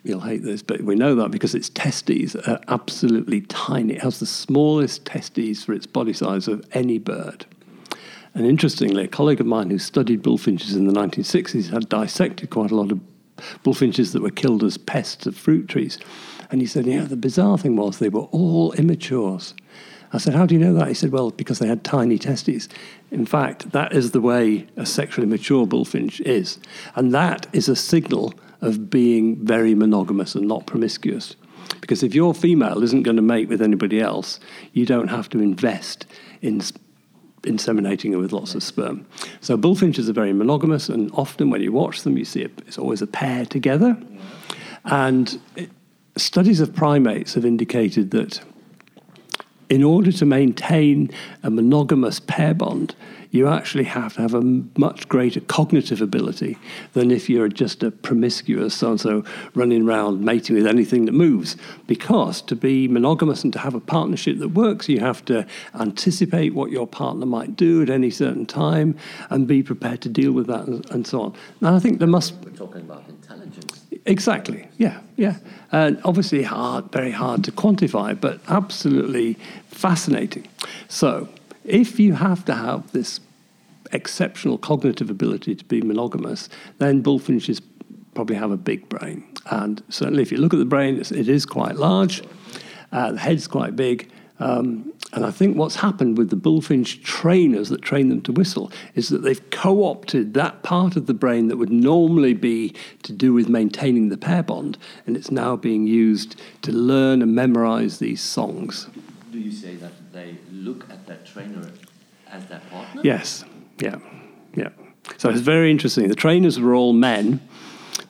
You'll 0.02 0.20
hate 0.20 0.42
this, 0.42 0.62
but 0.62 0.82
we 0.82 0.94
know 0.94 1.14
that 1.14 1.30
because 1.30 1.54
its 1.54 1.68
testes 1.70 2.36
are 2.36 2.60
absolutely 2.68 3.42
tiny. 3.42 3.94
It 3.94 4.02
has 4.02 4.20
the 4.20 4.26
smallest 4.26 5.04
testes 5.04 5.64
for 5.64 5.72
its 5.72 5.86
body 5.86 6.12
size 6.12 6.48
of 6.48 6.64
any 6.72 6.98
bird. 6.98 7.46
And 8.34 8.46
interestingly, 8.46 9.04
a 9.04 9.08
colleague 9.08 9.40
of 9.40 9.46
mine 9.46 9.70
who 9.70 9.78
studied 9.78 10.22
bullfinches 10.22 10.74
in 10.74 10.86
the 10.86 10.92
1960s 10.92 11.70
had 11.70 11.88
dissected 11.88 12.50
quite 12.50 12.70
a 12.70 12.76
lot 12.76 12.92
of 12.92 13.00
bullfinches 13.62 14.12
that 14.12 14.22
were 14.22 14.30
killed 14.30 14.62
as 14.62 14.78
pests 14.78 15.26
of 15.26 15.36
fruit 15.36 15.68
trees. 15.68 15.98
And 16.50 16.60
he 16.60 16.66
said, 16.66 16.86
yeah, 16.86 17.04
the 17.04 17.16
bizarre 17.16 17.58
thing 17.58 17.76
was 17.76 17.98
they 17.98 18.08
were 18.08 18.28
all 18.30 18.72
immatures. 18.72 19.54
I 20.14 20.18
said, 20.18 20.34
How 20.34 20.46
do 20.46 20.54
you 20.54 20.60
know 20.60 20.74
that? 20.74 20.86
He 20.86 20.94
said, 20.94 21.10
Well, 21.10 21.30
because 21.32 21.58
they 21.58 21.66
had 21.66 21.82
tiny 21.82 22.18
testes. 22.18 22.68
In 23.10 23.26
fact, 23.26 23.72
that 23.72 23.92
is 23.92 24.12
the 24.12 24.20
way 24.20 24.68
a 24.76 24.86
sexually 24.86 25.26
mature 25.26 25.66
bullfinch 25.66 26.20
is. 26.20 26.60
And 26.94 27.12
that 27.12 27.48
is 27.52 27.68
a 27.68 27.74
signal 27.74 28.32
of 28.60 28.88
being 28.88 29.44
very 29.44 29.74
monogamous 29.74 30.36
and 30.36 30.46
not 30.46 30.66
promiscuous. 30.66 31.34
Because 31.80 32.04
if 32.04 32.14
your 32.14 32.32
female 32.32 32.82
isn't 32.84 33.02
going 33.02 33.16
to 33.16 33.22
mate 33.22 33.48
with 33.48 33.60
anybody 33.60 34.00
else, 34.00 34.38
you 34.72 34.86
don't 34.86 35.08
have 35.08 35.28
to 35.30 35.40
invest 35.40 36.06
in 36.40 36.60
inseminating 37.44 38.18
with 38.18 38.32
lots 38.32 38.54
of 38.54 38.62
sperm. 38.62 39.06
So 39.40 39.56
bullfinches 39.56 40.08
are 40.08 40.12
very 40.12 40.32
monogamous, 40.32 40.88
and 40.88 41.10
often 41.14 41.50
when 41.50 41.60
you 41.60 41.72
watch 41.72 42.02
them, 42.02 42.18
you 42.18 42.24
see 42.24 42.42
it, 42.42 42.62
it's 42.66 42.78
always 42.78 43.02
a 43.02 43.06
pair 43.06 43.46
together. 43.46 43.96
And 44.84 45.40
it, 45.56 45.70
studies 46.16 46.60
of 46.60 46.74
primates 46.74 47.34
have 47.34 47.44
indicated 47.44 48.10
that 48.12 48.40
in 49.68 49.82
order 49.82 50.12
to 50.12 50.26
maintain 50.26 51.10
a 51.42 51.50
monogamous 51.50 52.20
pair 52.20 52.54
bond, 52.54 52.94
you 53.34 53.48
actually 53.48 53.82
have 53.82 54.14
to 54.14 54.22
have 54.22 54.32
a 54.32 54.40
much 54.76 55.08
greater 55.08 55.40
cognitive 55.40 56.00
ability 56.00 56.56
than 56.92 57.10
if 57.10 57.28
you're 57.28 57.48
just 57.48 57.82
a 57.82 57.90
promiscuous 57.90 58.76
so 58.76 58.90
and 58.90 59.00
so 59.00 59.24
running 59.54 59.88
around 59.88 60.24
mating 60.24 60.54
with 60.54 60.68
anything 60.68 61.04
that 61.06 61.12
moves. 61.12 61.56
Because 61.88 62.40
to 62.42 62.54
be 62.54 62.86
monogamous 62.86 63.42
and 63.42 63.52
to 63.52 63.58
have 63.58 63.74
a 63.74 63.80
partnership 63.80 64.38
that 64.38 64.50
works, 64.50 64.88
you 64.88 65.00
have 65.00 65.24
to 65.24 65.44
anticipate 65.74 66.54
what 66.54 66.70
your 66.70 66.86
partner 66.86 67.26
might 67.26 67.56
do 67.56 67.82
at 67.82 67.90
any 67.90 68.08
certain 68.08 68.46
time 68.46 68.96
and 69.30 69.48
be 69.48 69.64
prepared 69.64 70.00
to 70.02 70.08
deal 70.08 70.30
with 70.30 70.46
that 70.46 70.68
and, 70.68 70.88
and 70.92 71.04
so 71.04 71.22
on. 71.22 71.34
And 71.60 71.74
I 71.74 71.80
think 71.80 71.98
there 71.98 72.06
must. 72.06 72.34
We're 72.34 72.52
talking 72.52 72.82
about 72.82 73.02
intelligence. 73.08 73.84
Exactly. 74.06 74.68
Yeah. 74.78 75.00
Yeah. 75.16 75.38
And 75.72 76.00
obviously 76.04 76.44
hard, 76.44 76.92
very 76.92 77.10
hard 77.10 77.42
to 77.44 77.50
quantify, 77.50 78.20
but 78.20 78.38
absolutely 78.46 79.34
fascinating. 79.66 80.46
So, 80.86 81.28
if 81.64 81.98
you 81.98 82.14
have 82.14 82.44
to 82.46 82.54
have 82.54 82.92
this 82.92 83.20
exceptional 83.92 84.58
cognitive 84.58 85.10
ability 85.10 85.54
to 85.54 85.64
be 85.64 85.80
monogamous, 85.80 86.48
then 86.78 87.02
bullfinches 87.02 87.60
probably 88.14 88.36
have 88.36 88.50
a 88.50 88.56
big 88.56 88.88
brain. 88.88 89.24
And 89.50 89.82
certainly, 89.88 90.22
if 90.22 90.32
you 90.32 90.38
look 90.38 90.54
at 90.54 90.58
the 90.58 90.64
brain, 90.64 90.98
it 90.98 91.28
is 91.28 91.44
quite 91.44 91.76
large, 91.76 92.22
uh, 92.92 93.12
the 93.12 93.18
head's 93.18 93.46
quite 93.46 93.76
big. 93.76 94.10
Um, 94.40 94.92
and 95.12 95.24
I 95.24 95.30
think 95.30 95.56
what's 95.56 95.76
happened 95.76 96.18
with 96.18 96.30
the 96.30 96.36
bullfinch 96.36 97.02
trainers 97.02 97.68
that 97.68 97.82
train 97.82 98.08
them 98.08 98.20
to 98.22 98.32
whistle 98.32 98.72
is 98.96 99.08
that 99.10 99.22
they've 99.22 99.50
co 99.50 99.84
opted 99.84 100.34
that 100.34 100.62
part 100.64 100.96
of 100.96 101.06
the 101.06 101.14
brain 101.14 101.46
that 101.48 101.56
would 101.56 101.70
normally 101.70 102.34
be 102.34 102.74
to 103.04 103.12
do 103.12 103.32
with 103.32 103.48
maintaining 103.48 104.08
the 104.08 104.16
pair 104.16 104.42
bond, 104.42 104.76
and 105.06 105.16
it's 105.16 105.30
now 105.30 105.54
being 105.54 105.86
used 105.86 106.40
to 106.62 106.72
learn 106.72 107.22
and 107.22 107.32
memorize 107.32 107.98
these 107.98 108.20
songs. 108.20 108.88
Do 109.30 109.38
you 109.38 109.52
say 109.52 109.76
that 109.76 109.92
they 110.12 110.36
look 110.64 110.88
at 110.90 111.06
that 111.06 111.26
trainer 111.26 111.70
as 112.30 112.46
their 112.46 112.60
partner? 112.70 113.02
Yes, 113.04 113.44
yeah, 113.78 113.96
yeah. 114.54 114.70
So 115.18 115.28
it's 115.28 115.40
very 115.40 115.70
interesting. 115.70 116.08
The 116.08 116.14
trainers 116.14 116.58
were 116.58 116.74
all 116.74 116.92
men, 116.92 117.46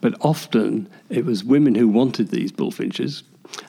but 0.00 0.14
often 0.20 0.88
it 1.10 1.24
was 1.24 1.44
women 1.44 1.74
who 1.74 1.88
wanted 1.88 2.28
these 2.28 2.52
bullfinches 2.52 3.24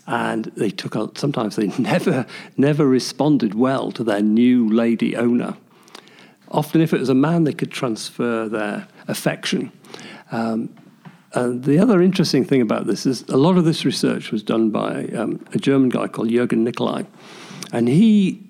and 0.07 0.45
they 0.55 0.69
took 0.69 0.95
sometimes 1.17 1.55
they 1.55 1.67
never 1.77 2.25
never 2.57 2.87
responded 2.87 3.53
well 3.53 3.91
to 3.91 4.03
their 4.03 4.21
new 4.21 4.67
lady 4.67 5.15
owner 5.15 5.55
often 6.49 6.81
if 6.81 6.91
it 6.91 6.99
was 6.99 7.09
a 7.09 7.13
man 7.13 7.43
they 7.43 7.53
could 7.53 7.71
transfer 7.71 8.47
their 8.49 8.87
affection 9.07 9.71
um, 10.31 10.73
and 11.35 11.65
the 11.65 11.77
other 11.77 12.01
interesting 12.01 12.45
thing 12.45 12.61
about 12.61 12.87
this 12.87 13.05
is 13.05 13.23
a 13.23 13.35
lot 13.35 13.57
of 13.57 13.65
this 13.65 13.83
research 13.83 14.31
was 14.31 14.41
done 14.41 14.69
by 14.69 15.05
um, 15.07 15.45
a 15.53 15.59
German 15.59 15.89
guy 15.89 16.07
called 16.07 16.29
Jürgen 16.29 16.59
Nicolai. 16.59 17.05
And 17.73 17.89
he 17.89 18.41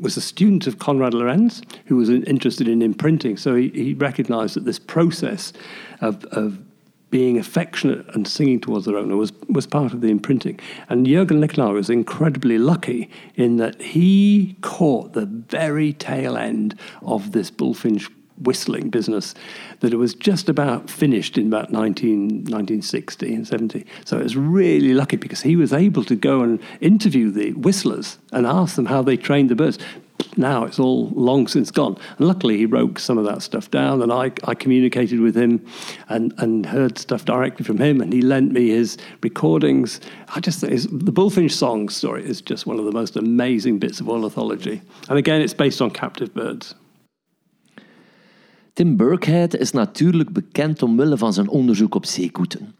was 0.00 0.16
a 0.16 0.20
student 0.20 0.66
of 0.66 0.78
Konrad 0.78 1.14
Lorenz, 1.14 1.62
who 1.86 1.96
was 1.96 2.08
interested 2.08 2.68
in 2.68 2.82
imprinting. 2.82 3.36
So 3.36 3.54
he, 3.54 3.68
he 3.70 3.94
recognized 3.94 4.56
that 4.56 4.64
this 4.64 4.78
process 4.78 5.52
of, 6.00 6.24
of 6.26 6.58
being 7.10 7.38
affectionate 7.38 8.04
and 8.14 8.26
singing 8.26 8.60
towards 8.60 8.86
their 8.86 8.96
owner 8.96 9.16
was, 9.16 9.32
was 9.48 9.68
part 9.68 9.92
of 9.92 10.00
the 10.00 10.08
imprinting. 10.08 10.58
And 10.88 11.06
Jürgen 11.06 11.38
Nicolai 11.38 11.70
was 11.70 11.88
incredibly 11.88 12.58
lucky 12.58 13.08
in 13.36 13.56
that 13.58 13.80
he 13.80 14.56
caught 14.62 15.12
the 15.12 15.26
very 15.26 15.92
tail 15.92 16.36
end 16.36 16.76
of 17.02 17.30
this 17.30 17.52
bullfinch 17.52 18.10
whistling 18.38 18.90
business 18.90 19.34
that 19.80 19.92
it 19.92 19.96
was 19.96 20.14
just 20.14 20.48
about 20.48 20.90
finished 20.90 21.38
in 21.38 21.46
about 21.46 21.70
19, 21.70 22.28
1960 22.44 23.34
and 23.34 23.46
70. 23.46 23.86
So 24.04 24.18
it 24.18 24.22
was 24.22 24.36
really 24.36 24.94
lucky 24.94 25.16
because 25.16 25.42
he 25.42 25.56
was 25.56 25.72
able 25.72 26.04
to 26.04 26.16
go 26.16 26.42
and 26.42 26.60
interview 26.80 27.30
the 27.30 27.52
whistlers 27.52 28.18
and 28.32 28.46
ask 28.46 28.76
them 28.76 28.86
how 28.86 29.02
they 29.02 29.16
trained 29.16 29.50
the 29.50 29.54
birds 29.54 29.78
now 30.36 30.64
it's 30.64 30.78
all 30.78 31.08
long 31.10 31.46
since 31.46 31.70
gone. 31.70 31.96
And 32.18 32.26
luckily, 32.26 32.56
he 32.56 32.66
wrote 32.66 32.98
some 32.98 33.18
of 33.18 33.24
that 33.24 33.42
stuff 33.42 33.70
down, 33.70 34.02
and 34.02 34.12
I, 34.12 34.32
I 34.44 34.54
communicated 34.54 35.20
with 35.20 35.36
him 35.36 35.64
and, 36.08 36.32
and 36.38 36.66
heard 36.66 36.98
stuff 36.98 37.24
directly 37.24 37.64
from 37.64 37.78
him, 37.78 38.00
and 38.00 38.12
he 38.12 38.22
lent 38.22 38.52
me 38.52 38.70
his 38.70 38.96
recordings. 39.22 40.00
I 40.34 40.40
just 40.40 40.60
think 40.60 40.80
the 40.80 41.12
Bullfinch 41.12 41.52
Song 41.52 41.88
story 41.88 42.24
is 42.24 42.40
just 42.40 42.66
one 42.66 42.78
of 42.78 42.84
the 42.84 42.92
most 42.92 43.16
amazing 43.16 43.78
bits 43.78 44.00
of 44.00 44.08
ornithology. 44.08 44.82
And 45.08 45.18
again, 45.18 45.40
it's 45.40 45.54
based 45.54 45.80
on 45.80 45.90
captive 45.90 46.34
birds. 46.34 46.74
Tim 48.74 48.96
Burkhead 48.96 49.56
is 49.56 49.70
natuurlijk 49.70 50.32
bekend 50.32 50.82
omwille 50.82 51.18
van 51.18 51.32
zijn 51.32 51.48
onderzoek 51.48 51.94
op 51.94 52.06
zeekoeten. 52.06 52.74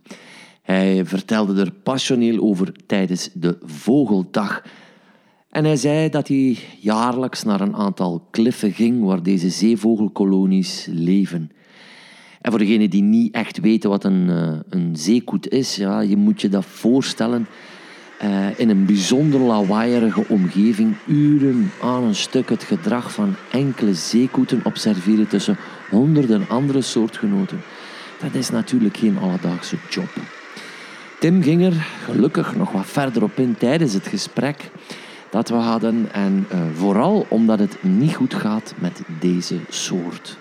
Hij 0.62 1.04
vertelde 1.04 1.60
er 1.60 1.72
passioneel 1.72 2.40
over 2.40 2.72
tijdens 2.86 3.30
de 3.32 3.58
Vogeldag 3.62 4.62
En 5.50 5.64
hij 5.64 5.76
zei 5.76 6.08
dat 6.08 6.28
hij 6.28 6.58
jaarlijks 6.80 7.42
naar 7.42 7.60
een 7.60 7.74
aantal 7.74 8.26
kliffen 8.30 8.72
ging 8.72 9.04
waar 9.04 9.22
deze 9.22 9.50
zeevogelkolonies 9.50 10.86
leven. 10.90 11.50
En 12.40 12.50
voor 12.50 12.60
degenen 12.60 12.90
die 12.90 13.02
niet 13.02 13.34
echt 13.34 13.60
weten 13.60 13.90
wat 13.90 14.04
een, 14.04 14.28
uh, 14.28 14.58
een 14.68 14.96
zeekoet 14.96 15.48
is, 15.48 15.76
ja, 15.76 16.00
je 16.00 16.16
moet 16.16 16.40
je 16.40 16.48
dat 16.48 16.64
voorstellen 16.64 17.46
uh, 18.24 18.58
in 18.58 18.68
een 18.68 18.84
bijzonder 18.84 19.40
lawaaierige 19.40 20.24
omgeving 20.28 20.94
uren 21.06 21.70
aan 21.82 22.02
een 22.02 22.14
stuk 22.14 22.48
het 22.48 22.62
gedrag 22.62 23.12
van 23.12 23.34
enkele 23.50 23.94
zeekoeten 23.94 24.60
observeren 24.64 25.28
tussen 25.28 25.56
honderden 25.90 26.48
andere 26.48 26.80
soortgenoten. 26.80 27.60
Dat 28.20 28.34
is 28.34 28.50
natuurlijk 28.50 28.96
geen 28.96 29.18
alledaagse 29.18 29.76
job. 29.90 30.08
Tim 31.20 31.42
ging 31.42 31.64
er 31.64 31.86
gelukkig 32.04 32.56
nog 32.56 32.72
wat 32.72 32.86
verder 32.86 33.22
op 33.22 33.38
in 33.38 33.56
tijdens 33.58 33.92
het 33.92 34.06
gesprek 34.06 34.70
dat 35.30 35.48
we 35.48 35.54
hadden. 35.54 36.08
En 36.12 36.46
uh, 36.52 36.58
vooral 36.74 37.26
omdat 37.28 37.58
het 37.58 37.76
niet 37.80 38.14
goed 38.14 38.34
gaat 38.34 38.74
met 38.78 39.02
deze 39.20 39.56
soort. 39.68 40.36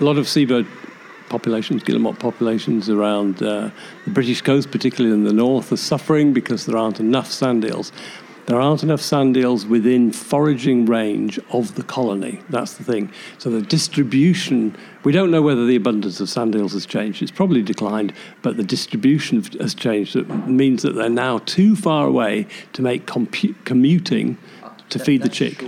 A 0.00 0.04
lot 0.04 0.18
of 0.18 0.26
seabird 0.26 0.66
populations, 1.32 1.82
guillemot 1.82 2.18
populations 2.18 2.90
around 2.90 3.42
uh, 3.42 3.70
the 4.04 4.10
British 4.10 4.42
coast, 4.42 4.70
particularly 4.70 5.14
in 5.14 5.24
the 5.24 5.32
north, 5.32 5.72
are 5.72 5.76
suffering 5.76 6.32
because 6.32 6.66
there 6.66 6.76
aren't 6.76 7.00
enough 7.00 7.30
sand 7.32 7.64
eels. 7.64 7.90
There 8.46 8.60
aren't 8.60 8.82
enough 8.82 9.00
sand 9.00 9.36
eels 9.36 9.64
within 9.64 10.12
foraging 10.12 10.84
range 10.86 11.38
of 11.50 11.74
the 11.76 11.82
colony. 11.82 12.42
That's 12.50 12.74
the 12.74 12.84
thing. 12.84 13.10
So 13.38 13.50
the 13.50 13.62
distribution, 13.62 14.76
we 15.04 15.12
don't 15.12 15.30
know 15.30 15.42
whether 15.42 15.64
the 15.64 15.76
abundance 15.76 16.20
of 16.20 16.28
sand 16.28 16.54
eels 16.54 16.72
has 16.72 16.84
changed. 16.84 17.22
It's 17.22 17.30
probably 17.30 17.62
declined, 17.62 18.12
but 18.42 18.56
the 18.56 18.64
distribution 18.64 19.42
has 19.60 19.74
changed. 19.74 20.16
It 20.16 20.28
means 20.46 20.82
that 20.82 20.94
they're 20.96 21.08
now 21.08 21.38
too 21.38 21.76
far 21.76 22.06
away 22.06 22.46
to 22.74 22.82
make 22.82 23.06
compu- 23.06 23.54
commuting 23.64 24.38
to 24.90 24.98
feed 24.98 25.22
the 25.22 25.28
chick. 25.28 25.64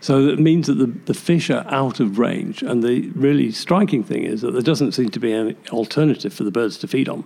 So 0.00 0.28
it 0.28 0.38
means 0.38 0.66
that 0.66 0.74
the, 0.74 0.86
the 0.86 1.14
fish 1.14 1.50
are 1.50 1.64
out 1.68 2.00
of 2.00 2.18
range. 2.18 2.62
And 2.62 2.82
the 2.82 3.10
really 3.10 3.52
striking 3.52 4.02
thing 4.02 4.24
is 4.24 4.40
that 4.42 4.52
there 4.52 4.62
doesn't 4.62 4.92
seem 4.92 5.10
to 5.10 5.20
be 5.20 5.32
any 5.32 5.56
alternative 5.70 6.32
for 6.32 6.44
the 6.44 6.50
birds 6.50 6.78
to 6.78 6.88
feed 6.88 7.08
on 7.08 7.24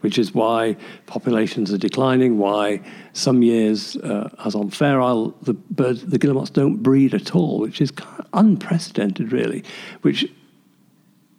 which 0.00 0.18
is 0.18 0.34
why 0.34 0.76
populations 1.06 1.72
are 1.72 1.78
declining, 1.78 2.38
why 2.38 2.80
some 3.12 3.42
years, 3.42 3.96
uh, 3.96 4.28
as 4.44 4.54
on 4.54 4.70
Fair 4.70 5.00
Isle, 5.00 5.34
the 5.42 5.54
birds, 5.54 6.04
the 6.06 6.18
guillemots 6.18 6.50
don't 6.50 6.76
breed 6.76 7.14
at 7.14 7.34
all, 7.34 7.58
which 7.58 7.80
is 7.80 7.92
unprecedented, 8.32 9.32
really, 9.32 9.64
which 10.02 10.30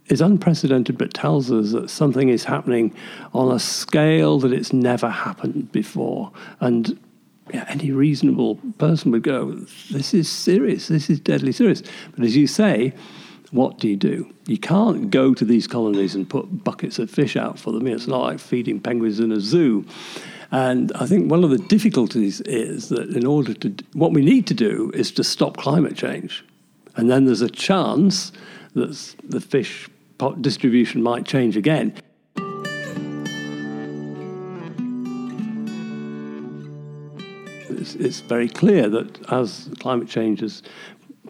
is 0.07 0.21
unprecedented 0.21 0.97
but 0.97 1.13
tells 1.13 1.51
us 1.51 1.71
that 1.71 1.89
something 1.89 2.29
is 2.29 2.45
happening 2.45 2.95
on 3.33 3.51
a 3.51 3.59
scale 3.59 4.39
that 4.39 4.53
it's 4.53 4.73
never 4.73 5.09
happened 5.09 5.71
before. 5.71 6.31
And 6.59 6.99
any 7.53 7.91
reasonable 7.91 8.55
person 8.77 9.11
would 9.11 9.23
go, 9.23 9.51
this 9.91 10.13
is 10.13 10.29
serious, 10.29 10.87
this 10.87 11.09
is 11.09 11.19
deadly 11.19 11.51
serious. 11.51 11.83
But 12.15 12.25
as 12.25 12.35
you 12.35 12.47
say, 12.47 12.93
what 13.51 13.77
do 13.79 13.87
you 13.87 13.95
do? 13.95 14.31
You 14.45 14.57
can't 14.57 15.09
go 15.09 15.33
to 15.33 15.45
these 15.45 15.67
colonies 15.67 16.15
and 16.15 16.29
put 16.29 16.63
buckets 16.63 16.99
of 16.99 17.09
fish 17.09 17.35
out 17.35 17.57
for 17.59 17.71
them. 17.71 17.87
It's 17.87 18.07
not 18.07 18.21
like 18.21 18.39
feeding 18.39 18.79
penguins 18.79 19.19
in 19.19 19.31
a 19.31 19.39
zoo. 19.39 19.85
And 20.51 20.91
I 20.95 21.05
think 21.05 21.29
one 21.29 21.43
of 21.43 21.49
the 21.49 21.57
difficulties 21.57 22.41
is 22.41 22.89
that 22.89 23.09
in 23.09 23.25
order 23.25 23.53
to, 23.53 23.75
what 23.93 24.13
we 24.13 24.23
need 24.23 24.47
to 24.47 24.53
do 24.53 24.91
is 24.93 25.11
to 25.11 25.23
stop 25.23 25.57
climate 25.57 25.95
change. 25.95 26.45
And 26.95 27.09
then 27.09 27.25
there's 27.25 27.41
a 27.41 27.49
chance 27.49 28.31
that 28.73 29.15
the 29.23 29.41
fish 29.41 29.89
distribution 30.41 31.03
might 31.03 31.25
change 31.25 31.57
again. 31.57 31.93
It's, 37.87 38.05
it's 38.05 38.19
very 38.19 38.49
clear 38.49 38.89
that 38.89 39.31
as 39.31 39.69
climate 39.79 40.07
change 40.07 40.41
has 40.41 40.61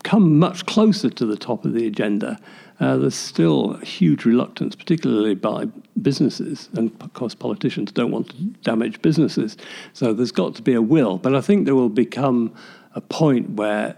come 0.03 0.37
much 0.39 0.65
closer 0.65 1.09
to 1.09 1.25
the 1.25 1.37
top 1.37 1.65
of 1.65 1.73
the 1.73 1.87
agenda, 1.87 2.39
uh, 2.79 2.97
there's 2.97 3.15
still 3.15 3.73
huge 3.77 4.25
reluctance, 4.25 4.75
particularly 4.75 5.33
by 5.33 5.65
businesses, 6.01 6.69
and 6.73 6.91
of 7.01 7.13
course 7.13 7.33
politicians 7.33 7.91
don't 7.91 8.11
want 8.11 8.29
to 8.29 8.37
damage 8.63 9.01
businesses. 9.01 9.57
So 9.93 10.13
there's 10.13 10.31
got 10.31 10.55
to 10.55 10.61
be 10.61 10.73
a 10.73 10.81
will. 10.81 11.17
But 11.17 11.35
I 11.35 11.41
think 11.41 11.65
there 11.65 11.75
will 11.75 11.89
become 11.89 12.53
a 12.93 13.01
point 13.01 13.51
where 13.51 13.95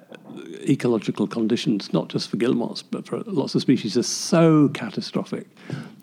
ecological 0.61 1.27
conditions, 1.27 1.91
not 1.91 2.07
just 2.07 2.29
for 2.29 2.37
guillemots, 2.37 2.81
but 2.81 3.05
for 3.05 3.19
lots 3.25 3.55
of 3.55 3.61
species, 3.61 3.97
are 3.97 4.03
so 4.03 4.69
catastrophic 4.69 5.47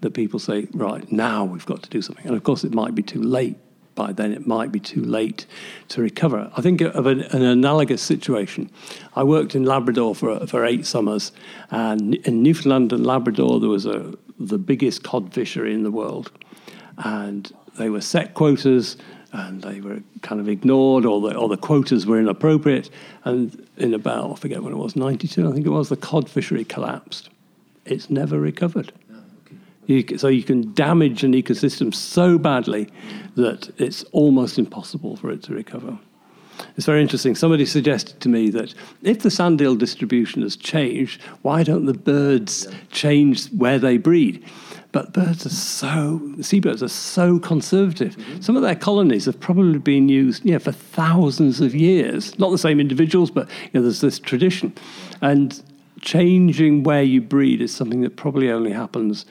that 0.02 0.12
people 0.12 0.38
say, 0.38 0.68
right, 0.72 1.10
now 1.10 1.44
we've 1.44 1.66
got 1.66 1.82
to 1.82 1.90
do 1.90 2.02
something. 2.02 2.26
And 2.26 2.36
of 2.36 2.42
course, 2.42 2.64
it 2.64 2.74
might 2.74 2.94
be 2.94 3.02
too 3.02 3.22
late. 3.22 3.56
By 3.96 4.12
then, 4.12 4.32
it 4.32 4.46
might 4.46 4.70
be 4.70 4.78
too 4.78 5.02
late 5.02 5.46
to 5.88 6.02
recover. 6.02 6.52
I 6.54 6.60
think 6.60 6.82
of 6.82 7.06
an, 7.06 7.22
an 7.22 7.42
analogous 7.42 8.02
situation. 8.02 8.70
I 9.16 9.24
worked 9.24 9.56
in 9.56 9.64
Labrador 9.64 10.14
for, 10.14 10.46
for 10.46 10.64
eight 10.64 10.86
summers, 10.86 11.32
and 11.70 12.14
in 12.14 12.42
Newfoundland 12.42 12.92
and 12.92 13.04
Labrador, 13.04 13.58
there 13.58 13.70
was 13.70 13.86
a, 13.86 14.14
the 14.38 14.58
biggest 14.58 15.02
cod 15.02 15.32
fishery 15.32 15.74
in 15.74 15.82
the 15.82 15.90
world. 15.90 16.30
And 16.98 17.50
they 17.78 17.90
were 17.90 18.00
set 18.00 18.34
quotas 18.34 18.96
and 19.32 19.62
they 19.62 19.80
were 19.80 20.00
kind 20.22 20.40
of 20.40 20.48
ignored, 20.48 21.04
or 21.04 21.20
the, 21.20 21.36
or 21.36 21.48
the 21.48 21.56
quotas 21.56 22.06
were 22.06 22.18
inappropriate. 22.18 22.88
And 23.24 23.66
in 23.76 23.92
about, 23.92 24.32
I 24.32 24.34
forget 24.36 24.62
when 24.62 24.72
it 24.72 24.76
was, 24.76 24.96
92, 24.96 25.48
I 25.48 25.52
think 25.52 25.66
it 25.66 25.70
was, 25.70 25.88
the 25.88 25.96
cod 25.96 26.30
fishery 26.30 26.64
collapsed. 26.64 27.28
It's 27.84 28.08
never 28.08 28.38
recovered. 28.40 28.92
You, 29.86 30.18
so 30.18 30.28
you 30.28 30.42
can 30.42 30.74
damage 30.74 31.22
an 31.22 31.32
ecosystem 31.32 31.94
so 31.94 32.38
badly 32.38 32.88
that 33.36 33.72
it's 33.78 34.02
almost 34.12 34.58
impossible 34.58 35.16
for 35.16 35.30
it 35.30 35.42
to 35.44 35.54
recover. 35.54 35.98
It's 36.76 36.86
very 36.86 37.02
interesting. 37.02 37.34
Somebody 37.34 37.66
suggested 37.66 38.20
to 38.20 38.28
me 38.28 38.50
that 38.50 38.74
if 39.02 39.20
the 39.20 39.30
sand 39.30 39.60
eel 39.60 39.76
distribution 39.76 40.42
has 40.42 40.56
changed, 40.56 41.22
why 41.42 41.62
don't 41.62 41.86
the 41.86 41.94
birds 41.94 42.66
change 42.90 43.48
where 43.52 43.78
they 43.78 43.98
breed? 43.98 44.44
But 44.92 45.12
birds 45.12 45.44
are 45.44 45.50
so, 45.50 46.34
seabirds 46.40 46.82
are 46.82 46.88
so 46.88 47.38
conservative. 47.38 48.16
Mm-hmm. 48.16 48.40
Some 48.40 48.56
of 48.56 48.62
their 48.62 48.74
colonies 48.74 49.26
have 49.26 49.38
probably 49.38 49.78
been 49.78 50.08
used 50.08 50.44
you 50.44 50.52
know, 50.52 50.58
for 50.58 50.72
thousands 50.72 51.60
of 51.60 51.74
years. 51.74 52.38
Not 52.38 52.50
the 52.50 52.58
same 52.58 52.80
individuals, 52.80 53.30
but 53.30 53.48
you 53.64 53.70
know, 53.74 53.82
there's 53.82 54.00
this 54.00 54.18
tradition. 54.18 54.74
And 55.20 55.62
changing 56.00 56.82
where 56.82 57.02
you 57.02 57.20
breed 57.20 57.60
is 57.60 57.74
something 57.74 58.00
that 58.02 58.16
probably 58.16 58.50
only 58.50 58.72
happens 58.72 59.26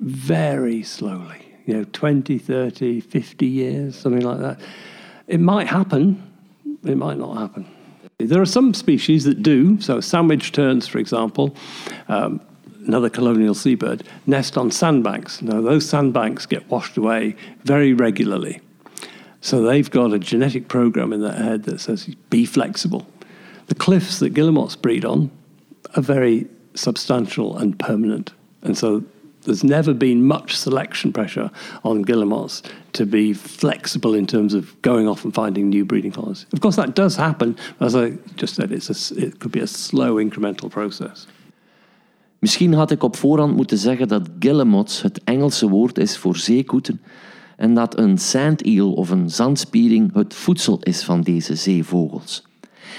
very 0.00 0.82
slowly. 0.82 1.54
You 1.66 1.74
know, 1.74 1.84
20, 1.92 2.38
30, 2.38 3.00
50 3.00 3.46
years, 3.46 3.96
something 3.96 4.22
like 4.22 4.40
that. 4.40 4.60
It 5.26 5.40
might 5.40 5.68
happen, 5.68 6.22
it 6.84 6.96
might 6.96 7.18
not 7.18 7.36
happen. 7.36 7.68
There 8.18 8.42
are 8.42 8.46
some 8.46 8.74
species 8.74 9.24
that 9.24 9.42
do. 9.42 9.80
So, 9.80 10.00
sandwich 10.00 10.52
terns, 10.52 10.88
for 10.88 10.98
example, 10.98 11.54
um, 12.08 12.40
another 12.86 13.08
colonial 13.08 13.54
seabird, 13.54 14.02
nest 14.26 14.58
on 14.58 14.70
sandbanks. 14.70 15.42
Now, 15.42 15.60
those 15.60 15.88
sandbanks 15.88 16.46
get 16.46 16.68
washed 16.68 16.96
away 16.96 17.36
very 17.64 17.92
regularly. 17.92 18.60
So 19.40 19.62
they've 19.62 19.90
got 19.90 20.12
a 20.12 20.18
genetic 20.18 20.68
program 20.68 21.12
in 21.12 21.22
their 21.22 21.32
head 21.32 21.64
that 21.64 21.80
says 21.80 22.06
be 22.28 22.44
flexible. 22.44 23.06
The 23.68 23.74
cliffs 23.74 24.18
that 24.18 24.34
guillemots 24.34 24.76
breed 24.76 25.04
on 25.04 25.30
are 25.96 26.02
very 26.02 26.46
substantial 26.74 27.56
and 27.56 27.78
permanent. 27.78 28.32
And 28.62 28.76
so 28.76 29.04
there's 29.42 29.64
never 29.64 29.94
been 29.94 30.24
much 30.24 30.56
selection 30.56 31.12
pressure 31.12 31.50
on 31.82 32.02
guillemots 32.02 32.62
to 32.92 33.06
be 33.06 33.32
flexible 33.32 34.14
in 34.14 34.26
terms 34.26 34.54
of 34.54 34.74
going 34.82 35.08
off 35.08 35.24
and 35.24 35.34
finding 35.34 35.68
new 35.68 35.84
breeding 35.84 36.12
colonies. 36.12 36.46
Of 36.52 36.60
course, 36.60 36.76
that 36.76 36.94
does 36.94 37.16
happen. 37.16 37.56
As 37.78 37.94
I 37.94 38.18
just 38.36 38.54
said, 38.54 38.72
it's 38.72 38.90
a, 38.90 39.26
it 39.26 39.38
could 39.38 39.52
be 39.52 39.60
a 39.60 39.66
slow 39.66 40.16
incremental 40.16 40.70
process. 40.70 41.26
Misschien 42.38 42.72
had 42.72 42.90
ik 42.90 43.02
op 43.02 43.16
voorhand 43.16 43.56
moeten 43.56 43.78
zeggen 43.78 44.08
dat 44.08 44.28
guillemots 44.38 45.02
het 45.02 45.20
Engelse 45.24 45.68
woord 45.68 45.98
is 45.98 46.18
voor 46.18 46.36
zeekoeten 46.36 47.00
en 47.56 47.74
dat 47.74 47.98
een 47.98 48.18
sand 48.18 48.64
eel 48.64 48.92
of 48.92 49.10
een 49.10 49.30
zandspiering 49.30 50.14
het 50.14 50.34
voedsel 50.34 50.78
is 50.80 51.02
van 51.02 51.20
deze 51.20 51.54
zeevogels. 51.54 52.44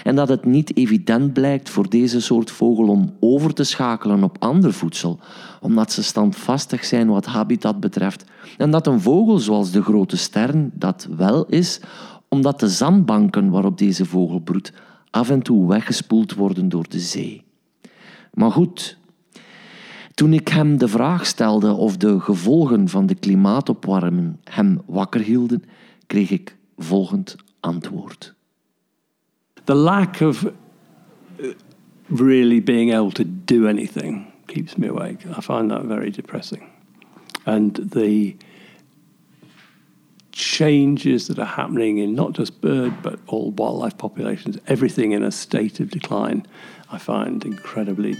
En 0.03 0.15
dat 0.15 0.29
het 0.29 0.45
niet 0.45 0.77
evident 0.77 1.33
blijkt 1.33 1.69
voor 1.69 1.89
deze 1.89 2.21
soort 2.21 2.51
vogel 2.51 2.87
om 2.87 3.13
over 3.19 3.53
te 3.53 3.63
schakelen 3.63 4.23
op 4.23 4.35
ander 4.39 4.73
voedsel, 4.73 5.19
omdat 5.61 5.91
ze 5.91 6.03
standvastig 6.03 6.85
zijn 6.85 7.07
wat 7.07 7.25
habitat 7.25 7.79
betreft. 7.79 8.25
En 8.57 8.71
dat 8.71 8.87
een 8.87 9.01
vogel 9.01 9.39
zoals 9.39 9.71
de 9.71 9.81
grote 9.81 10.17
stern 10.17 10.71
dat 10.73 11.07
wel 11.17 11.45
is, 11.45 11.79
omdat 12.27 12.59
de 12.59 12.69
zandbanken 12.69 13.49
waarop 13.49 13.77
deze 13.77 14.05
vogel 14.05 14.39
broedt 14.39 14.73
af 15.09 15.29
en 15.29 15.41
toe 15.41 15.67
weggespoeld 15.67 16.33
worden 16.33 16.69
door 16.69 16.85
de 16.89 16.99
zee. 16.99 17.43
Maar 18.33 18.51
goed, 18.51 18.97
toen 20.13 20.33
ik 20.33 20.47
hem 20.47 20.77
de 20.77 20.87
vraag 20.87 21.25
stelde 21.25 21.73
of 21.73 21.97
de 21.97 22.19
gevolgen 22.19 22.89
van 22.89 23.05
de 23.05 23.15
klimaatopwarming 23.15 24.35
hem 24.43 24.81
wakker 24.85 25.21
hielden, 25.21 25.63
kreeg 26.07 26.29
ik 26.29 26.57
volgend 26.77 27.35
antwoord. 27.59 28.35
The 29.65 29.75
lack 29.75 30.21
of 30.21 30.45
uh, 30.45 31.53
really 32.09 32.59
being 32.59 32.89
able 32.89 33.11
to 33.11 33.23
do 33.23 33.67
anything 33.67 34.31
keeps 34.47 34.77
me 34.77 34.87
awake. 34.87 35.25
I 35.27 35.41
find 35.41 35.71
that 35.71 35.83
very 35.83 36.11
depressing. 36.11 36.69
And 37.45 37.75
the 37.75 38.35
changes 40.31 41.27
that 41.27 41.39
are 41.39 41.45
happening 41.45 41.97
in 41.97 42.15
not 42.15 42.33
just 42.33 42.61
bird 42.61 43.01
but 43.01 43.19
all 43.27 43.51
wildlife 43.51 43.97
populations, 43.97 44.57
everything 44.67 45.11
in 45.11 45.23
a 45.23 45.31
state 45.31 45.79
of 45.79 45.89
decline, 45.89 46.45
I 46.91 46.97
find 46.97 47.43
incredibly 47.45 48.17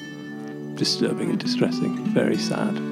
disturbing 0.76 1.30
and 1.30 1.40
distressing, 1.40 1.96
very 2.14 2.38
sad. 2.38 2.91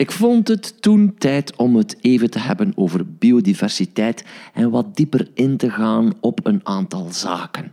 Ik 0.00 0.12
vond 0.12 0.48
het 0.48 0.82
toen 0.82 1.14
tijd 1.18 1.56
om 1.56 1.76
het 1.76 1.96
even 2.00 2.30
te 2.30 2.38
hebben 2.38 2.72
over 2.74 3.06
biodiversiteit 3.06 4.24
en 4.54 4.70
wat 4.70 4.96
dieper 4.96 5.28
in 5.34 5.56
te 5.56 5.70
gaan 5.70 6.12
op 6.20 6.46
een 6.46 6.60
aantal 6.62 7.12
zaken. 7.12 7.72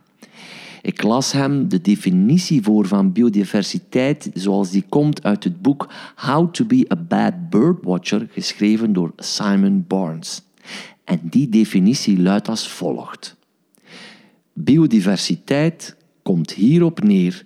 Ik 0.81 1.03
las 1.03 1.31
hem 1.31 1.69
de 1.69 1.81
definitie 1.81 2.61
voor 2.61 2.87
van 2.87 3.11
biodiversiteit 3.11 4.29
zoals 4.33 4.71
die 4.71 4.85
komt 4.89 5.23
uit 5.23 5.43
het 5.43 5.61
boek 5.61 5.89
How 6.15 6.51
to 6.51 6.65
be 6.65 6.85
a 6.91 6.95
Bad 6.95 7.49
Birdwatcher, 7.49 8.27
geschreven 8.31 8.93
door 8.93 9.13
Simon 9.17 9.85
Barnes. 9.87 10.41
En 11.03 11.19
die 11.23 11.49
definitie 11.49 12.21
luidt 12.21 12.47
als 12.47 12.67
volgt. 12.67 13.35
Biodiversiteit 14.53 15.95
komt 16.23 16.51
hierop 16.51 17.03
neer. 17.03 17.45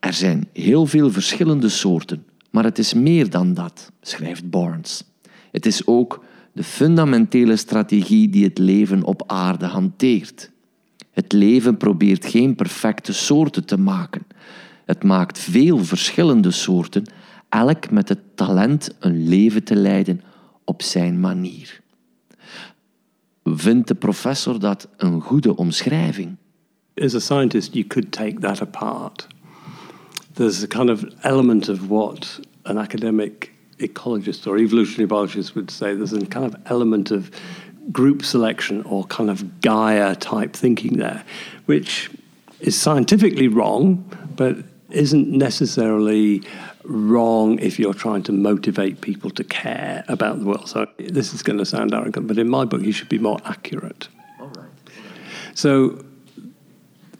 Er 0.00 0.12
zijn 0.12 0.48
heel 0.52 0.86
veel 0.86 1.10
verschillende 1.10 1.68
soorten, 1.68 2.24
maar 2.58 2.66
het 2.66 2.78
is 2.78 2.94
meer 2.94 3.30
dan 3.30 3.54
dat, 3.54 3.92
schrijft 4.00 4.50
Barnes. 4.50 5.04
Het 5.50 5.66
is 5.66 5.86
ook 5.86 6.24
de 6.52 6.62
fundamentele 6.62 7.56
strategie 7.56 8.28
die 8.28 8.44
het 8.44 8.58
leven 8.58 9.02
op 9.04 9.22
aarde 9.26 9.66
hanteert. 9.66 10.50
Het 11.10 11.32
leven 11.32 11.76
probeert 11.76 12.26
geen 12.26 12.54
perfecte 12.54 13.12
soorten 13.12 13.64
te 13.64 13.78
maken. 13.78 14.26
Het 14.84 15.04
maakt 15.04 15.38
veel 15.38 15.84
verschillende 15.84 16.50
soorten, 16.50 17.04
elk 17.48 17.90
met 17.90 18.08
het 18.08 18.20
talent 18.34 18.96
een 18.98 19.28
leven 19.28 19.64
te 19.64 19.76
leiden 19.76 20.20
op 20.64 20.82
zijn 20.82 21.20
manier. 21.20 21.80
Vindt 23.44 23.88
de 23.88 23.94
professor 23.94 24.60
dat 24.60 24.88
een 24.96 25.20
goede 25.20 25.56
omschrijving? 25.56 26.36
As 26.94 27.14
a 27.14 27.18
scientist, 27.18 27.74
you 27.74 27.86
could 27.86 28.12
take 28.12 28.40
that 28.40 28.60
apart. 28.60 29.26
There's 30.32 30.62
a 30.62 30.66
kind 30.66 30.90
of 30.90 31.04
element 31.22 31.68
of 31.68 31.86
what 31.88 32.40
an 32.68 32.78
academic 32.78 33.52
ecologist 33.78 34.46
or 34.46 34.58
evolutionary 34.58 35.06
biologist 35.06 35.54
would 35.54 35.70
say. 35.70 35.94
There's 35.94 36.12
a 36.12 36.24
kind 36.26 36.46
of 36.46 36.56
element 36.66 37.10
of 37.10 37.30
group 37.92 38.24
selection 38.24 38.82
or 38.82 39.04
kind 39.04 39.30
of 39.30 39.60
Gaia 39.60 40.14
type 40.16 40.54
thinking 40.54 40.98
there, 40.98 41.24
which 41.66 42.10
is 42.60 42.76
scientifically 42.80 43.48
wrong, 43.48 44.04
but 44.36 44.56
isn't 44.90 45.28
necessarily 45.28 46.42
wrong 46.84 47.58
if 47.58 47.78
you're 47.78 47.94
trying 47.94 48.22
to 48.24 48.32
motivate 48.32 49.00
people 49.00 49.30
to 49.30 49.44
care 49.44 50.04
about 50.08 50.38
the 50.38 50.44
world. 50.46 50.68
So 50.68 50.86
this 50.98 51.34
is 51.34 51.42
going 51.42 51.58
to 51.58 51.66
sound 51.66 51.94
arrogant, 51.94 52.26
but 52.26 52.38
in 52.38 52.48
my 52.48 52.64
book, 52.64 52.82
he 52.82 52.92
should 52.92 53.08
be 53.08 53.18
more 53.18 53.38
accurate. 53.44 54.08
All 54.40 54.48
right. 54.48 54.70
So 55.54 56.04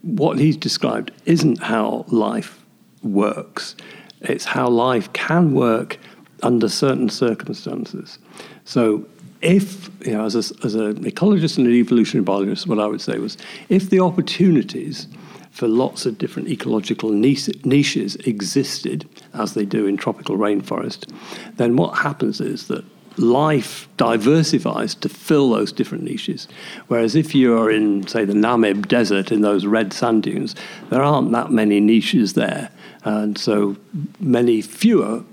what 0.03 0.39
he's 0.39 0.57
described 0.57 1.13
isn't 1.27 1.59
how 1.59 2.05
life 2.09 2.65
works. 3.03 3.77
It's 4.21 4.45
how 4.45 4.69
life 4.69 5.13
can 5.13 5.55
work 5.55 5.99
under 6.43 6.69
certain 6.69 7.09
circumstances. 7.09 8.19
So 8.65 9.07
if, 9.41 9.91
you 10.07 10.13
know, 10.13 10.25
as, 10.25 10.35
a, 10.35 10.65
as 10.65 10.75
an 10.75 11.05
ecologist 11.05 11.59
and 11.59 11.67
an 11.67 11.73
evolutionary 11.75 12.25
biologist, 12.25 12.67
what 12.67 12.79
I 12.79 12.87
would 12.87 13.01
say 13.01 13.19
was 13.19 13.37
if 13.69 13.91
the 13.91 14.01
opportunities 14.01 15.07
for 15.51 15.67
lots 15.67 16.07
of 16.07 16.19
different 16.19 16.49
ecological 16.49 17.11
niches 17.11 18.17
existed, 18.17 19.09
as 19.35 19.55
they 19.55 19.65
do 19.65 19.87
in 19.87 19.97
tropical 19.97 20.37
rainforest, 20.37 21.13
then 21.57 21.77
what 21.77 21.99
happens 21.99 22.41
is 22.41 22.69
that 22.69 22.85
life 23.19 23.89
diversifies 23.97 24.95
to 24.97 25.09
fill 25.09 25.51
those 25.51 25.73
different 25.73 26.05
niches. 26.05 26.49
Whereas 26.87 27.15
if 27.15 27.35
you're 27.35 27.71
in, 27.71 28.07
say, 28.07 28.25
the 28.25 28.33
Namib 28.33 28.89
Desert 28.89 29.33
in 29.33 29.41
those 29.41 29.67
red 29.67 29.93
sand 29.93 30.23
dunes, 30.23 30.55
there 30.91 31.03
aren't 31.03 31.33
that 31.33 31.51
many 31.51 31.81
niches 31.81 32.35
there. 32.35 32.71
And 33.05 33.39
so 33.39 33.77
many 34.21 34.63
fewer 34.63 35.25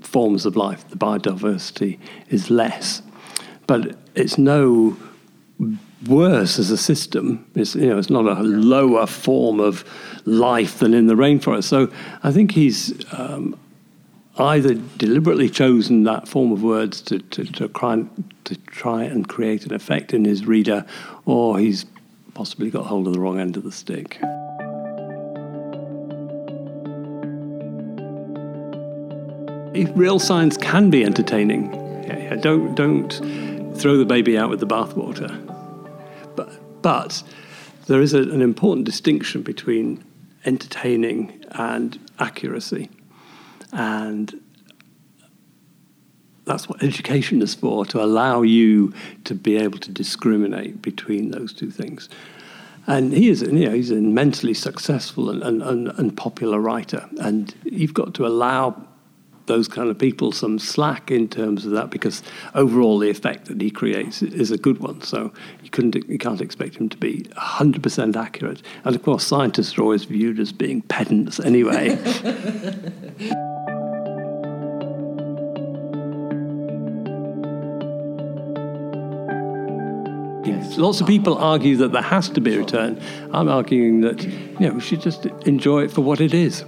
forms 0.00 0.46
of 0.46 0.56
life. 0.56 0.88
The 0.88 0.96
biodiversity 0.96 1.98
is 2.28 2.50
less. 2.50 3.02
But 3.66 3.96
it's 4.14 4.38
no 4.38 4.96
worse 6.06 6.58
as 6.58 6.70
a 6.70 6.76
system. 6.76 7.46
It's, 7.54 7.74
you 7.74 7.88
know, 7.88 7.98
it's 7.98 8.10
not 8.10 8.26
a 8.26 8.42
lower 8.42 9.06
form 9.06 9.60
of 9.60 9.84
life 10.26 10.78
than 10.78 10.94
in 10.94 11.06
the 11.06 11.14
rainforest. 11.14 11.64
So 11.64 11.90
I 12.22 12.32
think 12.32 12.52
he's 12.52 12.92
um, 13.12 13.58
either 14.36 14.74
deliberately 14.74 15.48
chosen 15.48 16.04
that 16.04 16.26
form 16.26 16.50
of 16.50 16.62
words 16.62 17.00
to, 17.02 17.20
to, 17.20 17.44
to, 17.44 17.68
try, 17.68 18.04
to 18.44 18.56
try 18.66 19.04
and 19.04 19.28
create 19.28 19.64
an 19.64 19.72
effect 19.72 20.12
in 20.12 20.24
his 20.24 20.44
reader, 20.44 20.84
or 21.24 21.58
he's 21.58 21.86
possibly 22.34 22.70
got 22.70 22.86
hold 22.86 23.06
of 23.06 23.12
the 23.12 23.20
wrong 23.20 23.38
end 23.38 23.56
of 23.56 23.62
the 23.62 23.72
stick. 23.72 24.18
Real 29.96 30.18
science 30.18 30.56
can 30.56 30.90
be 30.90 31.04
entertaining. 31.04 31.72
Yeah, 32.04 32.18
yeah, 32.18 32.36
don't, 32.36 32.74
don't 32.74 33.10
throw 33.76 33.96
the 33.96 34.04
baby 34.04 34.36
out 34.36 34.50
with 34.50 34.60
the 34.60 34.66
bathwater. 34.66 35.40
But, 36.36 36.82
but 36.82 37.22
there 37.86 38.00
is 38.00 38.14
a, 38.14 38.22
an 38.22 38.42
important 38.42 38.86
distinction 38.86 39.42
between 39.42 40.04
entertaining 40.44 41.44
and 41.52 41.98
accuracy. 42.18 42.90
And 43.74 44.40
that's 46.44 46.68
what 46.68 46.82
education 46.82 47.42
is 47.42 47.54
for, 47.54 47.84
to 47.86 48.02
allow 48.02 48.42
you 48.42 48.92
to 49.24 49.34
be 49.34 49.56
able 49.56 49.78
to 49.78 49.90
discriminate 49.90 50.80
between 50.80 51.30
those 51.30 51.52
two 51.52 51.70
things. 51.70 52.08
And 52.86 53.12
he 53.12 53.28
is, 53.28 53.42
you 53.42 53.52
know, 53.52 53.72
he's 53.72 53.90
an 53.90 53.98
immensely 53.98 54.54
successful 54.54 55.30
and, 55.30 55.42
and, 55.42 55.62
and, 55.62 55.88
and 55.98 56.16
popular 56.16 56.60
writer. 56.60 57.08
And 57.18 57.54
you've 57.64 57.94
got 57.94 58.14
to 58.14 58.26
allow 58.26 58.86
those 59.46 59.68
kind 59.68 59.90
of 59.90 59.98
people 59.98 60.32
some 60.32 60.58
slack 60.58 61.10
in 61.10 61.28
terms 61.28 61.66
of 61.66 61.72
that 61.72 61.90
because 61.90 62.22
overall 62.54 62.98
the 62.98 63.10
effect 63.10 63.46
that 63.46 63.60
he 63.60 63.70
creates 63.70 64.22
is 64.22 64.50
a 64.50 64.58
good 64.58 64.78
one. 64.78 65.02
So 65.02 65.32
you 65.62 65.70
couldn't 65.70 66.08
you 66.08 66.18
can't 66.18 66.40
expect 66.40 66.76
him 66.76 66.88
to 66.90 66.96
be 66.96 67.22
100% 67.36 68.16
accurate. 68.16 68.62
And 68.84 68.96
of 68.96 69.02
course 69.02 69.26
scientists 69.26 69.76
are 69.76 69.82
always 69.82 70.04
viewed 70.04 70.40
as 70.40 70.52
being 70.52 70.82
pedants 70.82 71.40
anyway. 71.40 71.98
Yes. 80.56 80.78
Lots 80.78 81.00
of 81.00 81.06
people 81.06 81.36
argue 81.38 81.76
that 81.76 81.92
there 81.92 82.02
has 82.02 82.28
to 82.30 82.40
be 82.40 82.54
a 82.54 82.58
return. 82.58 83.00
I'm 83.32 83.48
arguing 83.48 84.00
that 84.02 84.22
you 84.22 84.60
know 84.60 84.72
we 84.74 84.80
should 84.80 85.00
just 85.00 85.26
enjoy 85.46 85.84
it 85.84 85.90
for 85.90 86.00
what 86.00 86.20
it 86.20 86.34
is 86.34 86.64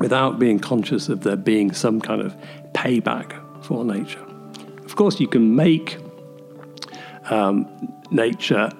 without 0.00 0.38
being 0.38 0.58
conscious 0.58 1.08
of 1.08 1.22
there 1.22 1.36
being 1.36 1.72
some 1.72 2.00
kind 2.00 2.20
of 2.20 2.34
payback 2.72 3.32
for 3.64 3.84
nature. 3.84 4.24
Of 4.84 4.96
course, 4.96 5.18
you 5.20 5.28
can 5.28 5.56
make 5.56 5.98
um, 7.30 7.66
nature 8.10 8.70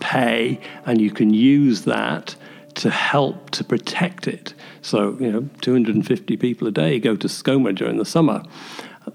pay, 0.00 0.60
and 0.86 1.00
you 1.00 1.10
can 1.10 1.32
use 1.34 1.82
that 1.82 2.34
to 2.76 2.90
help 2.90 3.50
to 3.50 3.64
protect 3.64 4.28
it. 4.28 4.54
So, 4.82 5.16
you 5.18 5.32
know, 5.32 5.48
250 5.62 6.36
people 6.36 6.68
a 6.68 6.70
day 6.70 7.00
go 7.00 7.16
to 7.16 7.26
Skomer 7.26 7.74
during 7.74 7.96
the 7.96 8.04
summer, 8.04 8.42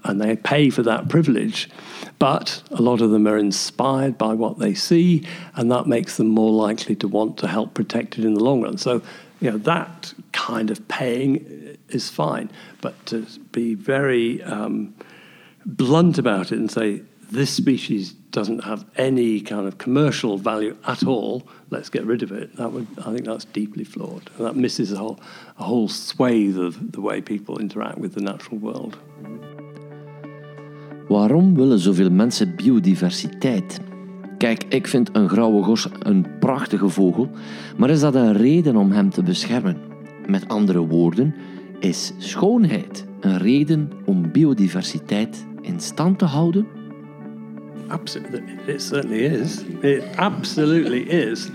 and 0.04 0.20
they 0.20 0.36
pay 0.36 0.70
for 0.70 0.82
that 0.82 1.08
privilege. 1.08 1.68
But 2.18 2.62
a 2.70 2.80
lot 2.80 3.00
of 3.00 3.10
them 3.10 3.26
are 3.26 3.38
inspired 3.38 4.16
by 4.18 4.34
what 4.34 4.58
they 4.58 4.74
see, 4.74 5.26
and 5.54 5.70
that 5.70 5.86
makes 5.86 6.16
them 6.16 6.28
more 6.28 6.52
likely 6.52 6.94
to 6.96 7.08
want 7.08 7.38
to 7.38 7.48
help 7.48 7.74
protect 7.74 8.18
it 8.18 8.24
in 8.24 8.34
the 8.34 8.44
long 8.44 8.62
run. 8.62 8.78
So, 8.78 9.02
you 9.40 9.50
know, 9.50 9.58
that 9.58 10.14
kind 10.32 10.70
of 10.70 10.86
paying 10.88 11.76
is 11.88 12.08
fine. 12.10 12.50
But 12.80 13.06
to 13.06 13.26
be 13.52 13.74
very 13.74 14.42
um, 14.42 14.94
blunt 15.66 16.18
about 16.18 16.52
it 16.52 16.58
and 16.58 16.70
say, 16.70 17.02
this 17.30 17.50
species 17.50 18.12
doesn't 18.12 18.64
have 18.64 18.84
any 18.96 19.40
kind 19.40 19.66
of 19.66 19.78
commercial 19.78 20.38
value 20.38 20.76
at 20.86 21.06
all, 21.06 21.46
let's 21.70 21.88
get 21.88 22.04
rid 22.04 22.22
of 22.22 22.32
it, 22.32 22.54
that 22.56 22.72
would, 22.72 22.86
I 22.98 23.12
think 23.12 23.24
that's 23.24 23.44
deeply 23.46 23.84
flawed. 23.84 24.30
And 24.36 24.46
that 24.46 24.56
misses 24.56 24.92
a 24.92 24.96
whole, 24.96 25.20
a 25.58 25.64
whole 25.64 25.88
swathe 25.88 26.58
of 26.58 26.92
the 26.92 27.00
way 27.00 27.20
people 27.20 27.58
interact 27.58 27.98
with 27.98 28.14
the 28.14 28.20
natural 28.20 28.58
world. 28.58 28.98
Waarom 31.08 31.54
willen 31.54 31.78
zoveel 31.78 32.10
mensen 32.10 32.54
biodiversiteit? 32.56 33.80
Kijk, 34.38 34.64
ik 34.68 34.86
vind 34.86 35.10
een 35.12 35.28
grauwe 35.28 35.62
gos 35.62 35.88
een 35.98 36.26
prachtige 36.40 36.88
vogel, 36.88 37.30
maar 37.76 37.90
is 37.90 38.00
dat 38.00 38.14
een 38.14 38.32
reden 38.32 38.76
om 38.76 38.92
hem 38.92 39.10
te 39.10 39.22
beschermen? 39.22 39.76
Met 40.26 40.48
andere 40.48 40.78
woorden, 40.78 41.34
is 41.80 42.12
schoonheid 42.18 43.06
een 43.20 43.38
reden 43.38 43.90
om 44.04 44.32
biodiversiteit 44.32 45.46
in 45.60 45.80
stand 45.80 46.18
te 46.18 46.24
houden? 46.24 46.66
Absolutely, 47.86 48.58
it 48.66 48.82
certainly 48.82 49.24
is. 49.24 49.62
It 49.80 50.02
absolutely 50.16 51.00
is. 51.00 51.50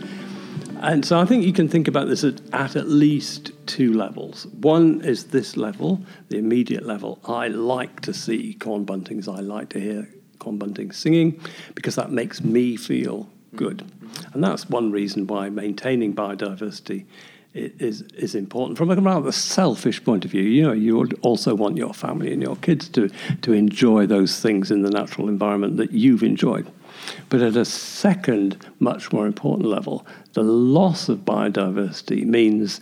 And 0.81 1.05
so 1.05 1.19
I 1.19 1.25
think 1.25 1.45
you 1.45 1.51
can 1.51 1.67
think 1.67 1.87
about 1.87 2.07
this 2.07 2.23
at, 2.23 2.41
at, 2.53 2.75
at 2.75 2.87
least 2.87 3.51
two 3.65 3.93
levels. 3.93 4.45
One 4.47 5.01
is 5.01 5.25
this 5.25 5.57
level, 5.57 6.01
the 6.29 6.37
immediate 6.37 6.85
level. 6.85 7.19
I 7.25 7.49
like 7.49 7.99
to 8.01 8.13
see 8.13 8.53
corn 8.53 8.85
buntings, 8.85 9.27
I 9.27 9.41
like 9.41 9.69
to 9.69 9.79
hear 9.79 10.09
corn 10.39 10.57
buntings 10.57 10.95
singing 10.95 11.39
because 11.75 11.95
that 11.95 12.11
makes 12.11 12.41
me 12.41 12.77
feel 12.77 13.29
good. 13.55 13.79
Mm-hmm. 13.79 14.33
And 14.33 14.43
that's 14.43 14.69
one 14.69 14.91
reason 14.91 15.27
why 15.27 15.49
maintaining 15.49 16.15
biodiversity 16.15 17.05
is 17.53 18.03
is 18.15 18.35
important 18.35 18.77
from 18.77 18.91
a 18.91 18.95
rather 18.95 19.31
selfish 19.31 20.03
point 20.03 20.23
of 20.23 20.31
view. 20.31 20.43
You 20.43 20.63
know, 20.63 20.71
you 20.71 20.97
would 20.97 21.17
also 21.21 21.55
want 21.55 21.77
your 21.77 21.93
family 21.93 22.31
and 22.31 22.41
your 22.41 22.55
kids 22.57 22.87
to 22.89 23.09
to 23.41 23.53
enjoy 23.53 24.05
those 24.05 24.39
things 24.39 24.71
in 24.71 24.83
the 24.83 24.91
natural 24.91 25.27
environment 25.27 25.77
that 25.77 25.91
you've 25.91 26.23
enjoyed. 26.23 26.71
But 27.29 27.41
at 27.41 27.55
a 27.55 27.65
second, 27.65 28.65
much 28.79 29.11
more 29.11 29.25
important 29.25 29.67
level, 29.67 30.05
the 30.33 30.43
loss 30.43 31.09
of 31.09 31.19
biodiversity 31.19 32.25
means 32.25 32.79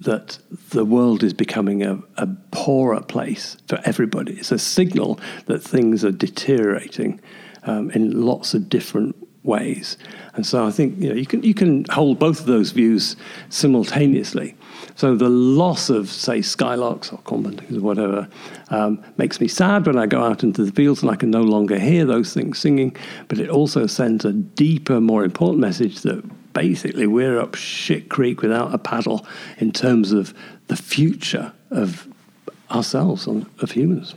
that 0.00 0.38
the 0.70 0.84
world 0.84 1.22
is 1.22 1.34
becoming 1.34 1.82
a, 1.82 2.00
a 2.16 2.26
poorer 2.50 3.02
place 3.02 3.56
for 3.68 3.80
everybody. 3.84 4.34
It's 4.34 4.52
a 4.52 4.58
signal 4.58 5.20
that 5.46 5.62
things 5.62 6.04
are 6.04 6.10
deteriorating 6.10 7.20
um, 7.64 7.90
in 7.90 8.22
lots 8.22 8.54
of 8.54 8.68
different 8.70 9.14
ways. 9.42 9.96
And 10.34 10.46
so 10.46 10.66
I 10.66 10.70
think 10.70 10.98
you 10.98 11.08
know 11.08 11.14
you 11.14 11.26
can 11.26 11.42
you 11.42 11.54
can 11.54 11.84
hold 11.90 12.18
both 12.18 12.40
of 12.40 12.46
those 12.46 12.72
views 12.72 13.16
simultaneously. 13.48 14.56
So 14.96 15.16
the 15.16 15.28
loss 15.28 15.90
of 15.90 16.10
say 16.10 16.40
skylarks 16.40 17.12
or 17.12 17.18
cornbuntings 17.18 17.76
or 17.76 17.80
whatever 17.80 18.28
um, 18.68 19.02
makes 19.16 19.40
me 19.40 19.48
sad 19.48 19.86
when 19.86 19.98
I 19.98 20.06
go 20.06 20.22
out 20.22 20.42
into 20.42 20.64
the 20.64 20.72
fields 20.72 21.02
and 21.02 21.10
I 21.10 21.16
can 21.16 21.30
no 21.30 21.42
longer 21.42 21.78
hear 21.78 22.04
those 22.04 22.34
things 22.34 22.58
singing. 22.58 22.96
But 23.28 23.38
it 23.38 23.48
also 23.48 23.86
sends 23.86 24.24
a 24.24 24.32
deeper, 24.32 25.00
more 25.00 25.24
important 25.24 25.60
message 25.60 26.02
that 26.02 26.22
basically 26.52 27.06
we're 27.06 27.38
up 27.40 27.54
shit 27.54 28.08
creek 28.08 28.42
without 28.42 28.74
a 28.74 28.78
paddle 28.78 29.26
in 29.58 29.72
terms 29.72 30.12
of 30.12 30.34
the 30.66 30.76
future 30.76 31.52
of 31.70 32.06
ourselves, 32.70 33.26
of 33.26 33.70
humans. 33.70 34.14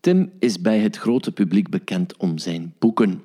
Tim 0.00 0.30
is 0.38 0.60
bij 0.60 0.78
het 0.78 0.96
grote 0.96 1.32
publiek 1.32 1.68
bekend 1.68 2.16
om 2.16 2.38
zijn 2.38 2.74
boeken. 2.78 3.22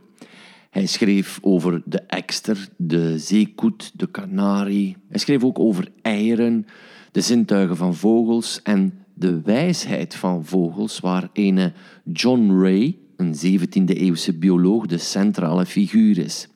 Hij 0.74 0.86
schreef 0.86 1.40
over 1.42 1.82
de 1.86 2.00
ekster, 2.00 2.68
de 2.78 3.20
zeekoet, 3.20 3.92
de 3.96 4.08
kanarie. 4.08 4.98
Hij 5.10 5.20
schreef 5.20 5.44
ook 5.44 5.60
over 5.60 5.88
eieren, 6.02 6.66
de 7.12 7.22
zintuigen 7.22 7.78
van 7.78 7.96
vogels 7.96 8.62
en 8.64 8.94
de 9.14 9.42
wijsheid 9.42 10.16
van 10.16 10.46
vogels, 10.46 11.00
waar 11.00 11.30
een 11.34 11.74
John 12.04 12.62
Ray, 12.62 12.98
een 13.18 13.36
17e-eeuwse 13.36 14.38
bioloog, 14.40 14.86
de 14.86 14.98
centrale 14.98 15.66
figuur 15.66 16.18
is. 16.18 16.48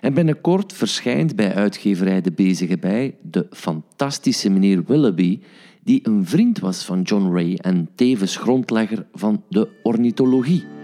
En 0.00 0.14
binnenkort 0.14 0.72
verschijnt 0.72 1.36
bij 1.36 1.54
uitgeverij 1.54 2.20
De 2.20 2.32
Bezige 2.32 2.78
Bij 2.78 3.14
de 3.22 3.46
fantastische 3.50 4.50
meneer 4.50 4.84
Willoughby, 4.84 5.40
die 5.82 6.00
een 6.02 6.26
vriend 6.26 6.58
was 6.58 6.84
van 6.84 7.02
John 7.02 7.32
Ray 7.32 7.54
en 7.54 7.88
tevens 7.94 8.36
grondlegger 8.36 9.06
van 9.12 9.42
de 9.48 9.68
ornithologie. 9.82 10.75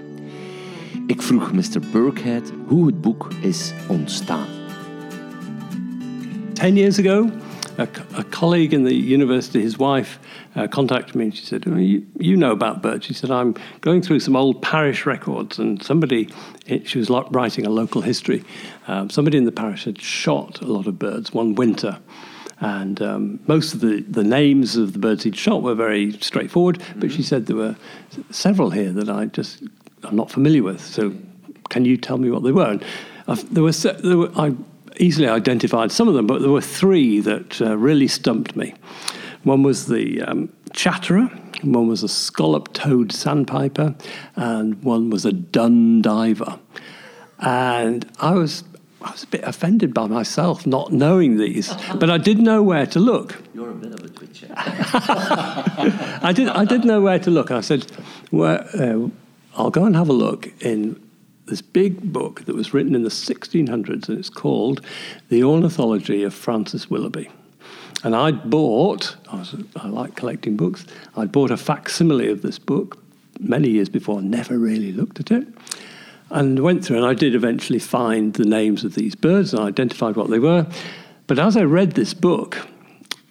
Ik 1.13 1.23
vroeg 1.23 1.53
Mr. 1.53 1.81
Birkhead 1.93 2.53
hoe 2.67 2.87
het 2.87 3.01
boek 3.01 3.29
is 3.41 3.73
ontstaan. 3.89 4.47
Ten 6.53 6.77
years 6.77 6.99
ago, 6.99 7.31
a, 7.79 7.89
a 8.19 8.25
colleague 8.31 8.79
in 8.79 8.85
the 8.85 8.95
university, 9.15 9.61
his 9.61 9.77
wife, 9.77 10.19
uh, 10.57 10.67
contacted 10.69 11.15
me 11.15 11.25
and 11.25 11.37
she 11.37 11.45
said, 11.45 11.65
you, 11.65 12.07
you, 12.19 12.37
know 12.37 12.51
about 12.51 12.81
birds. 12.81 13.07
She 13.07 13.15
said, 13.15 13.31
I'm 13.31 13.55
going 13.81 14.03
through 14.03 14.21
some 14.21 14.39
old 14.39 14.63
parish 14.63 15.05
records, 15.05 15.59
and 15.59 15.83
somebody, 15.83 16.29
she 16.85 16.99
was 16.99 17.11
writing 17.31 17.67
a 17.67 17.71
local 17.71 18.01
history, 18.01 18.43
um, 18.87 19.11
somebody 19.11 19.37
in 19.37 19.45
the 19.45 19.53
parish 19.53 19.85
had 19.85 20.01
shot 20.01 20.63
a 20.63 20.67
lot 20.67 20.87
of 20.87 20.99
birds 20.99 21.35
one 21.35 21.55
winter. 21.55 21.99
And 22.61 23.03
um, 23.03 23.41
most 23.47 23.75
of 23.75 23.81
the, 23.81 24.01
the 24.09 24.25
names 24.25 24.77
of 24.77 24.93
the 24.95 24.99
birds 24.99 25.25
he'd 25.25 25.37
shot 25.37 25.63
were 25.63 25.75
very 25.75 26.13
straightforward, 26.21 26.79
mm-hmm. 26.79 27.01
but 27.01 27.13
she 27.13 27.23
said 27.23 27.47
there 27.47 27.57
were 27.57 27.77
several 28.31 28.71
here 28.71 28.93
that 28.93 29.11
I 29.11 29.27
just 29.27 29.63
I'm 30.05 30.17
not 30.17 30.31
familiar 30.31 30.63
with. 30.63 30.81
So, 30.81 31.15
can 31.71 31.85
you 31.85 31.97
tell 31.97 32.19
me 32.19 32.31
what 32.31 32.43
they 32.43 32.53
were? 32.53 32.71
And 32.71 32.85
there 33.51 33.63
were, 33.63 33.73
there 33.73 34.19
were, 34.19 34.31
I 34.37 34.55
easily 34.99 35.29
identified 35.29 35.93
some 35.93 36.09
of 36.09 36.15
them, 36.15 36.27
but 36.27 36.41
there 36.41 36.51
were 36.51 36.61
three 36.61 37.21
that 37.21 37.61
uh, 37.61 37.77
really 37.77 38.09
stumped 38.09 38.57
me. 38.57 38.75
One 39.45 39.63
was 39.63 39.87
the 39.87 40.23
um, 40.23 40.53
chatterer, 40.73 41.31
one 41.63 41.89
was 41.89 42.03
a 42.03 42.09
scallop 42.09 42.73
toed 42.73 43.13
sandpiper, 43.13 43.95
and 44.37 44.83
one 44.83 45.11
was 45.11 45.25
a 45.25 45.33
dun 45.33 46.03
diver. 46.03 46.59
And 47.39 48.09
I 48.21 48.33
was 48.33 48.65
I 49.01 49.11
was 49.11 49.25
a 49.25 49.27
bit 49.27 49.43
offended 49.43 49.93
by 49.93 50.07
myself 50.07 50.65
not 50.65 50.93
knowing 50.93 51.37
these, 51.37 51.75
but 51.97 52.09
I 52.09 52.19
did 52.19 52.39
know 52.39 52.63
where 52.63 52.87
to 52.87 53.01
look. 53.01 53.43
You're 53.53 53.71
a 53.71 53.75
bit 53.75 53.93
of 53.93 54.05
a 54.05 54.09
twitcher. 54.09 54.47
I 54.57 56.33
did. 56.33 56.49
I 56.49 56.65
did 56.65 56.85
know 56.85 57.01
where 57.01 57.19
to 57.19 57.31
look. 57.31 57.51
I 57.51 57.63
said, 57.63 57.85
"Well, 58.31 58.65
uh, 58.75 59.09
I'll 59.57 59.71
go 59.71 59.85
and 59.85 59.95
have 59.97 60.09
a 60.09 60.15
look 60.15 60.49
in 60.63 61.01
this 61.47 61.63
big 61.63 62.13
book 62.13 62.45
that 62.47 62.55
was 62.55 62.73
written 62.73 62.95
in 62.95 63.03
the 63.03 63.11
1600s, 63.11 64.09
and 64.09 64.19
it's 64.19 64.31
called 64.31 64.81
The 65.29 65.45
Ornithology 65.45 66.23
of 66.23 66.33
Francis 66.33 66.89
Willoughby. 66.89 67.31
And 68.05 68.17
I'd 68.17 68.51
bought. 68.51 69.17
I, 69.31 69.37
was, 69.37 69.55
I 69.77 69.89
like 69.89 70.17
collecting 70.17 70.57
books. 70.57 70.87
I'd 71.17 71.31
bought 71.31 71.51
a 71.51 71.57
facsimile 71.57 72.31
of 72.31 72.43
this 72.43 72.59
book 72.59 72.99
many 73.39 73.69
years 73.69 73.89
before. 73.89 74.23
Never 74.23 74.59
really 74.59 74.93
looked 74.93 75.21
at 75.21 75.31
it 75.31 75.47
and 76.33 76.61
went 76.61 76.85
through, 76.85 76.97
and 76.97 77.07
I 77.07 77.15
did 77.15 77.35
eventually 77.35 77.79
find 77.79 78.33
the 78.35 78.45
names 78.45 78.85
of 78.85 78.95
these 78.95 79.15
birds 79.15 79.53
and 79.53 79.63
I 79.63 79.67
identified 79.67 80.17
what 80.17 80.31
they 80.31 80.39
were. 80.39 80.67
But 81.27 81.39
as 81.39 81.57
I 81.57 81.63
read 81.63 81.93
this 81.93 82.15
book, 82.15 82.67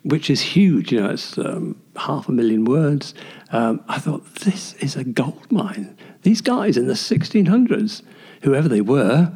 which 0.04 0.30
is 0.30 0.42
huge, 0.42 0.92
you 0.92 1.02
know, 1.02 1.10
it's 1.10 1.38
um, 1.38 1.81
half 1.96 2.28
a 2.28 2.32
million 2.32 2.66
words, 2.66 3.14
um, 3.52 3.84
I 3.88 4.00
thought, 4.00 4.36
this 4.36 4.74
is 4.76 4.96
a 4.96 5.04
gold 5.04 5.52
mine. 5.52 5.98
These 6.24 6.42
guys 6.42 6.78
in 6.78 6.88
the 6.88 6.94
1600s, 6.94 8.02
whoever 8.44 8.68
they 8.68 8.82
were, 8.82 9.32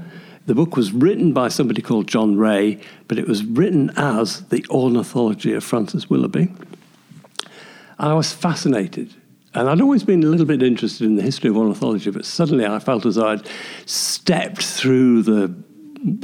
the 0.46 0.56
book 0.56 0.76
was 0.76 0.92
written 0.92 1.34
by 1.34 1.48
somebody 1.48 1.82
called 1.82 2.08
John 2.08 2.38
Ray, 2.38 2.80
but 3.08 3.18
it 3.18 3.28
was 3.28 3.44
written 3.44 3.92
as 3.98 4.42
The 4.50 4.66
Ornithology 4.70 5.54
of 5.54 5.64
Francis 5.64 6.10
Willoughby. 6.10 6.54
And 7.98 8.10
I 8.12 8.14
was 8.14 8.32
fascinated 8.32 9.16
and 9.56 9.70
I'd 9.70 9.80
always 9.80 10.04
been 10.04 10.22
a 10.22 10.28
little 10.28 10.46
bit 10.46 10.62
interested 10.62 11.06
in 11.06 11.16
the 11.16 11.22
history 11.22 11.50
of 11.50 11.58
ornithology, 11.58 12.12
but 12.12 12.26
suddenly 12.26 12.66
I 12.66 12.80
felt 12.80 13.06
as 13.06 13.16
though 13.16 13.30
I'd 13.30 13.48
stepped 13.86 14.62
through 14.62 15.24
the 15.24 15.56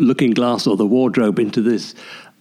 looking 0.03 0.31
glass 0.31 0.67
or 0.67 0.75
the 0.75 0.85
wardrobe 0.85 1.39
into 1.39 1.61
this 1.61 1.95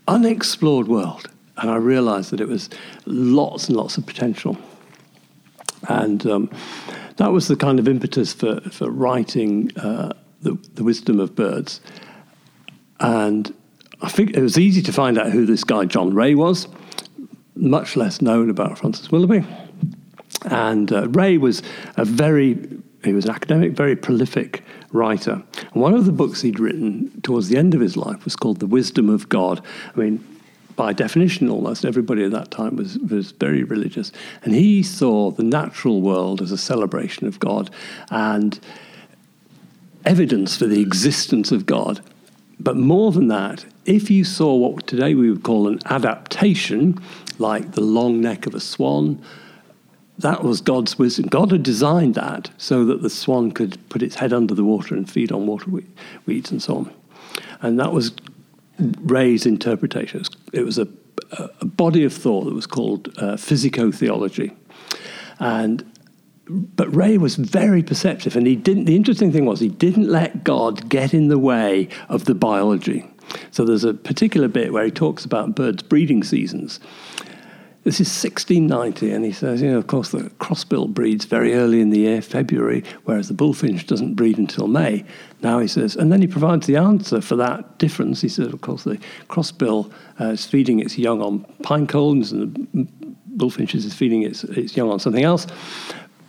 unexplored 0.09 0.89
world. 0.89 1.31
And 1.61 1.71
I 1.71 1.77
realized 1.77 2.31
that 2.31 2.41
it 2.41 2.49
was 2.49 2.71
lots 3.05 3.69
and 3.69 3.77
lots 3.77 3.99
of 3.99 4.07
potential. 4.07 4.57
And 5.89 6.27
um, 6.27 6.51
that 7.17 7.33
was 7.33 7.49
the 7.49 7.57
kind 7.57 7.79
of 7.79 7.87
impetus 7.87 8.33
for, 8.33 8.61
for 8.61 8.91
writing 8.91 9.71
uh, 9.77 10.15
the, 10.41 10.59
the 10.75 10.85
Wisdom 10.85 11.21
of 11.21 11.35
Birds. 11.35 11.81
And 12.99 13.55
I 14.03 14.09
think 14.09 14.37
it 14.37 14.41
was 14.41 14.59
easy 14.59 14.83
to 14.83 14.93
find 14.93 15.19
out 15.19 15.31
who 15.31 15.45
this 15.45 15.65
guy 15.65 15.85
John 15.85 16.15
Ray 16.15 16.35
was, 16.35 16.67
much 17.55 17.97
less 17.97 18.23
known 18.23 18.49
about 18.49 18.79
Francis 18.79 19.11
Willoughby. 19.11 19.45
And 20.47 20.91
uh, 20.91 21.09
Ray 21.09 21.37
was 21.37 21.63
a 21.97 22.05
very, 22.07 22.59
he 23.05 23.13
was 23.13 23.27
an 23.27 23.33
academic, 23.33 23.73
very 23.73 23.97
prolific 23.97 24.65
writer. 24.93 25.43
And 25.73 25.83
one 25.83 25.93
of 25.93 26.07
the 26.07 26.13
books 26.13 26.41
he'd 26.41 26.59
written 26.59 27.21
towards 27.21 27.49
the 27.49 27.59
end 27.59 27.75
of 27.75 27.81
his 27.81 27.97
life 27.97 28.25
was 28.25 28.37
called 28.37 28.61
The 28.61 28.67
Wisdom 28.67 29.11
of 29.11 29.29
God. 29.29 29.63
I 29.95 29.99
mean, 29.99 30.25
by 30.77 30.93
definition, 30.93 31.49
almost 31.49 31.85
everybody 31.85 32.25
at 32.25 32.31
that 32.33 32.51
time 32.51 32.77
was, 32.77 32.99
was 32.99 33.33
very 33.33 33.63
religious. 33.63 34.13
And 34.43 34.55
he 34.55 34.83
saw 34.83 35.31
the 35.31 35.43
natural 35.43 36.01
world 36.01 36.41
as 36.41 36.53
a 36.53 36.59
celebration 36.59 37.27
of 37.27 37.39
God 37.39 37.71
and 38.11 38.59
evidence 40.05 40.57
for 40.57 40.67
the 40.67 40.81
existence 40.81 41.53
of 41.53 41.67
God. 41.67 42.01
But 42.59 42.77
more 42.77 43.13
than 43.13 43.29
that, 43.29 43.65
if 43.87 44.11
you 44.11 44.25
saw 44.25 44.55
what 44.55 44.87
today 44.87 45.15
we 45.15 45.31
would 45.31 45.43
call 45.43 45.67
an 45.67 45.81
adaptation, 45.87 46.99
like 47.39 47.73
the 47.73 47.81
long 47.81 48.21
neck 48.21 48.47
of 48.47 48.55
a 48.55 48.61
swan, 48.61 49.23
that 50.19 50.45
was 50.45 50.61
God's 50.61 50.99
wisdom. 50.99 51.27
God 51.27 51.51
had 51.51 51.63
designed 51.63 52.15
that 52.15 52.51
so 52.59 52.85
that 52.85 53.01
the 53.01 53.09
swan 53.09 53.53
could 53.53 53.79
put 53.89 54.03
its 54.03 54.17
head 54.17 54.35
under 54.35 54.55
the 54.55 54.65
water 54.65 54.95
and 54.95 55.11
feed 55.11 55.33
on 55.33 55.47
water 55.47 55.71
weeds 56.27 56.51
and 56.51 56.63
so 56.63 56.77
on. 56.77 56.95
And 57.63 57.81
that 57.81 57.93
was 57.93 58.13
Ray's 58.79 59.47
interpretation. 59.47 60.23
It 60.53 60.65
was 60.65 60.79
a, 60.79 60.89
a 61.61 61.65
body 61.65 62.05
of 62.05 62.13
thought 62.13 62.45
that 62.45 62.55
was 62.55 62.67
called 62.67 63.09
uh, 63.19 63.37
physico-theology. 63.37 64.53
And 65.39 65.85
but 66.49 66.95
Ray 66.95 67.17
was 67.17 67.37
very 67.37 67.83
perceptive, 67.83 68.35
and 68.35 68.47
he 68.47 68.57
didn't. 68.57 68.87
The 68.87 68.97
interesting 68.97 69.31
thing 69.31 69.47
was 69.47 69.61
he 69.61 69.69
didn't 69.69 70.09
let 70.09 70.43
God 70.43 70.89
get 70.89 71.15
in 71.15 71.29
the 71.29 71.39
way 71.39 71.89
of 72.09 72.25
the 72.25 72.35
biology. 72.35 73.05
So 73.53 73.65
there's 73.65 73.85
a 73.85 73.95
particular 73.95 74.49
bit 74.49 74.73
where 74.73 74.85
he 74.85 74.91
talks 74.91 75.25
about 75.25 75.55
birds' 75.55 75.85
breeding 75.85 76.25
seasons, 76.25 76.81
this 77.91 78.01
is 78.01 78.23
1690, 78.23 79.11
and 79.11 79.25
he 79.25 79.33
says, 79.33 79.61
you 79.61 79.69
know, 79.69 79.77
of 79.77 79.89
course, 79.89 80.11
the 80.11 80.31
crossbill 80.39 80.87
breeds 80.87 81.25
very 81.25 81.55
early 81.55 81.81
in 81.81 81.91
the 81.91 81.99
year, 81.99 82.23
February, 82.23 82.85
whereas 83.03 83.27
the 83.27 83.35
bullfinch 83.35 83.85
doesn't 83.85 84.15
breed 84.15 84.39
until 84.39 84.69
May. 84.69 85.05
Now 85.43 85.59
he 85.59 85.67
says, 85.67 85.97
and 85.97 86.13
then 86.13 86.21
he 86.21 86.29
provides 86.29 86.69
the 86.69 86.77
answer 86.77 87.21
for 87.21 87.35
that 87.35 87.79
difference. 87.79 88.21
He 88.21 88.29
says, 88.29 88.47
of 88.47 88.61
course, 88.61 88.85
the 88.85 89.01
crossbill 89.29 89.93
uh, 90.21 90.27
is 90.27 90.47
feeding 90.47 90.79
its 90.79 90.99
young 90.99 91.21
on 91.21 91.41
pine 91.65 91.89
cones, 91.89 92.31
and 92.31 92.55
the 92.73 92.87
bullfinches 93.37 93.85
is 93.85 93.93
feeding 93.93 94.23
its, 94.23 94.45
its 94.45 94.77
young 94.77 94.89
on 94.89 95.01
something 95.01 95.25
else. 95.25 95.49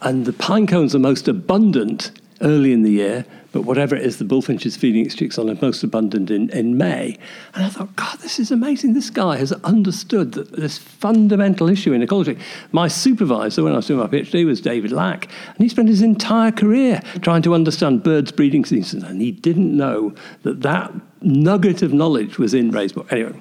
And 0.02 0.26
the 0.26 0.34
pine 0.34 0.66
cones 0.66 0.96
are 0.96 1.00
most 1.00 1.28
abundant 1.28 2.10
early 2.42 2.74
in 2.74 2.84
the 2.84 2.92
year, 2.92 3.26
but 3.52 3.62
whatever 3.62 3.96
it 3.96 4.04
is 4.04 4.18
the 4.18 4.24
bullfinch 4.24 4.66
is 4.66 4.78
feeding 4.78 5.06
its 5.06 5.16
chicks 5.16 5.38
on 5.38 5.50
is 5.50 5.62
most 5.62 5.84
abundant 5.84 6.32
in, 6.32 6.50
in 6.52 6.78
May. 6.78 7.18
And 7.54 7.66
I 7.66 7.70
thought, 7.70 7.96
God, 7.96 8.20
this 8.20 8.40
is 8.40 8.52
amazing. 8.52 8.94
This 8.94 9.10
guy 9.10 9.38
has 9.38 9.52
understood 9.64 10.34
this 10.34 10.78
fundamental 10.78 11.68
issue 11.68 11.94
in 11.94 12.02
ecology. 12.02 12.38
My 12.72 12.88
supervisor 12.88 13.64
when 13.64 13.74
I 13.74 13.78
was 13.78 13.88
doing 13.88 14.00
my 14.00 14.08
PhD 14.08 14.46
was 14.46 14.62
David 14.62 14.92
Lack, 14.92 15.30
and 15.48 15.58
he 15.58 15.70
spent 15.70 15.90
his 15.90 16.02
entire 16.02 16.52
career 16.52 17.02
trying 17.22 17.42
to 17.44 17.54
understand 17.54 18.04
birds' 18.04 18.32
breeding 18.32 18.66
seasons, 18.66 19.04
and 19.04 19.22
he 19.22 19.32
didn't 19.32 19.76
know 19.76 20.14
that 20.44 20.62
that 20.62 20.94
nugget 21.22 21.82
of 21.82 21.94
knowledge 21.94 22.38
was 22.38 22.54
in 22.54 22.72
Ray's 22.72 22.94
book. 22.94 23.12
Anyway, 23.12 23.40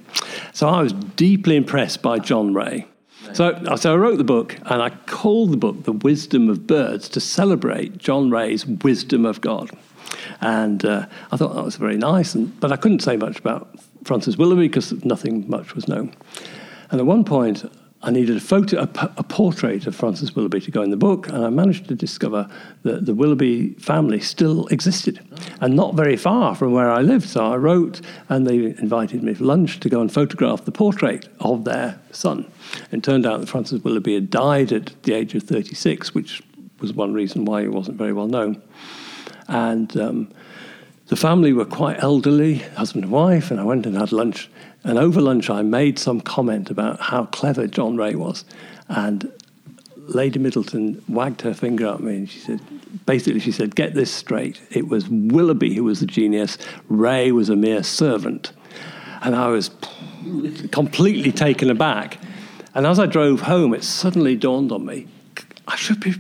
so 0.53 0.69
I 0.69 0.83
was 0.83 0.93
deeply 0.93 1.57
impressed 1.57 2.03
by 2.03 2.19
John 2.19 2.53
Ray. 2.53 2.87
So, 3.33 3.77
so 3.77 3.95
I 3.95 3.97
wrote 3.97 4.19
the 4.19 4.25
book 4.25 4.57
and 4.67 4.83
I 4.83 4.91
called 5.07 5.53
the 5.53 5.57
book 5.57 5.85
The 5.85 5.93
Wisdom 5.93 6.49
of 6.49 6.67
Birds 6.67 7.09
to 7.11 7.21
celebrate 7.21 7.99
John 7.99 8.31
Ray's 8.31 8.67
wisdom 8.67 9.25
of 9.25 9.41
God. 9.41 9.71
And 10.41 10.85
uh, 10.85 11.07
I 11.31 11.37
thought 11.37 11.55
that 11.55 11.65
was 11.65 11.77
very 11.77 11.97
nice, 11.97 12.35
and, 12.35 12.59
but 12.61 12.73
I 12.73 12.77
couldn't 12.77 13.01
say 13.01 13.17
much 13.17 13.39
about 13.39 13.69
Francis 14.05 14.37
Willoughby 14.37 14.69
because 14.69 15.05
nothing 15.05 15.49
much 15.49 15.75
was 15.75 15.87
known. 15.87 16.15
And 16.91 17.01
at 17.01 17.07
one 17.07 17.25
point, 17.25 17.71
I 18.03 18.11
needed 18.11 18.37
a 18.37 18.41
photo, 18.41 18.79
a, 18.81 19.13
a, 19.19 19.23
portrait 19.23 19.87
of 19.87 19.95
Francis 19.95 20.35
Willoughby 20.35 20.63
to 20.63 20.71
go 20.71 20.81
in 20.81 20.91
the 20.91 20.97
book, 20.97 21.29
and 21.29 21.45
I 21.45 21.51
managed 21.51 21.87
to 21.89 21.95
discover 21.95 22.49
that 22.83 23.05
the 23.05 23.15
Willoughby 23.15 23.75
family 23.75 24.21
still 24.21 24.67
existed, 24.69 25.21
and 25.61 25.77
not 25.77 25.95
very 25.95 26.17
far 26.17 26.55
from 26.55 26.73
where 26.73 26.91
I 26.91 27.03
lived. 27.03 27.29
So 27.29 27.45
I 27.45 27.57
wrote, 27.57 28.01
and 28.31 28.47
they 28.47 28.57
invited 28.65 29.23
me 29.23 29.35
for 29.35 29.45
lunch 29.45 29.81
to 29.81 29.91
go 29.91 30.01
and 30.01 30.11
photograph 30.11 30.65
the 30.65 30.73
portrait 30.73 31.29
of 31.41 31.65
their 31.65 32.01
son. 32.11 32.51
It 32.91 33.03
turned 33.03 33.27
out 33.27 33.41
that 33.41 33.51
Francis 33.51 33.85
Willoughby 33.85 34.15
had 34.15 34.31
died 34.31 34.73
at 34.73 35.03
the 35.03 35.13
age 35.13 35.35
of 35.35 35.43
36, 35.43 36.15
which 36.15 36.43
was 36.81 36.95
one 36.95 37.13
reason 37.13 37.45
why 37.45 37.63
he 37.63 37.69
wasn't 37.69 37.99
very 37.99 38.15
well 38.15 38.29
known. 38.29 38.63
And 39.47 39.95
um, 39.99 40.33
the 41.09 41.17
family 41.17 41.53
were 41.53 41.67
quite 41.67 42.03
elderly, 42.03 42.59
husband 42.77 43.05
and 43.05 43.13
wife, 43.13 43.51
and 43.51 43.61
I 43.61 43.65
went 43.65 43.85
and 43.85 43.97
had 43.97 44.13
lunch. 44.13 44.49
And 44.85 44.99
over 44.99 45.21
lunch, 45.21 45.51
I 45.51 45.63
made 45.63 45.99
some 45.99 46.21
comment 46.21 46.71
about 46.71 47.01
how 47.01 47.27
clever 47.27 47.67
John 47.67 47.97
Ray 47.97 48.15
was. 48.15 48.45
And 48.89 49.31
Lady 49.97 50.39
Middleton 50.39 51.03
wagged 51.09 51.43
her 51.43 51.55
finger 51.55 51.87
at 51.89 52.01
me 52.01 52.17
and 52.17 52.31
she 52.31 52.41
said, 52.41 52.61
basically, 53.07 53.41
she 53.41 53.53
said, 53.53 53.77
get 53.77 53.95
this 53.95 54.11
straight. 54.11 54.61
It 54.71 54.89
was 54.89 55.09
Willoughby 55.09 55.75
who 55.75 55.85
was 55.85 56.01
the 56.01 56.07
genius, 56.07 56.59
Ray 56.89 57.31
was 57.31 57.49
a 57.49 57.57
mere 57.57 57.83
servant. 57.83 58.53
And 59.23 59.37
I 59.37 59.49
was 59.49 59.71
completely 60.73 61.31
taken 61.31 61.71
aback. 61.71 62.19
And 62.75 62.87
as 62.87 62.99
I 62.99 63.07
drove 63.07 63.43
home, 63.43 63.75
it 63.75 63.85
suddenly 63.85 64.37
dawned 64.37 64.73
on 64.73 64.87
me 64.87 65.07
I 65.71 65.77
should 65.77 66.01
be 66.01 66.15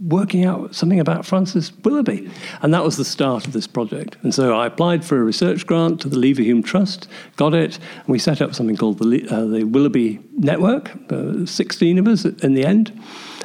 working 0.00 0.44
out 0.44 0.74
something 0.74 1.00
about 1.00 1.24
Francis 1.24 1.72
Willoughby. 1.84 2.30
And 2.62 2.74
that 2.74 2.84
was 2.84 2.96
the 2.96 3.04
start 3.04 3.46
of 3.46 3.52
this 3.52 3.66
project. 3.66 4.16
And 4.22 4.34
so 4.34 4.56
I 4.56 4.66
applied 4.66 5.04
for 5.04 5.18
a 5.18 5.24
research 5.24 5.66
grant 5.66 6.00
to 6.02 6.08
the 6.08 6.16
Leverhulme 6.16 6.64
Trust, 6.64 7.08
got 7.36 7.54
it, 7.54 7.76
and 7.76 8.08
we 8.08 8.18
set 8.18 8.42
up 8.42 8.54
something 8.54 8.76
called 8.76 8.98
the, 8.98 9.26
uh, 9.28 9.44
the 9.46 9.64
Willughby 9.64 10.22
Network, 10.32 10.92
uh, 11.12 11.46
16 11.46 11.98
of 11.98 12.08
us 12.08 12.24
in 12.24 12.54
the 12.54 12.64
end. 12.64 12.92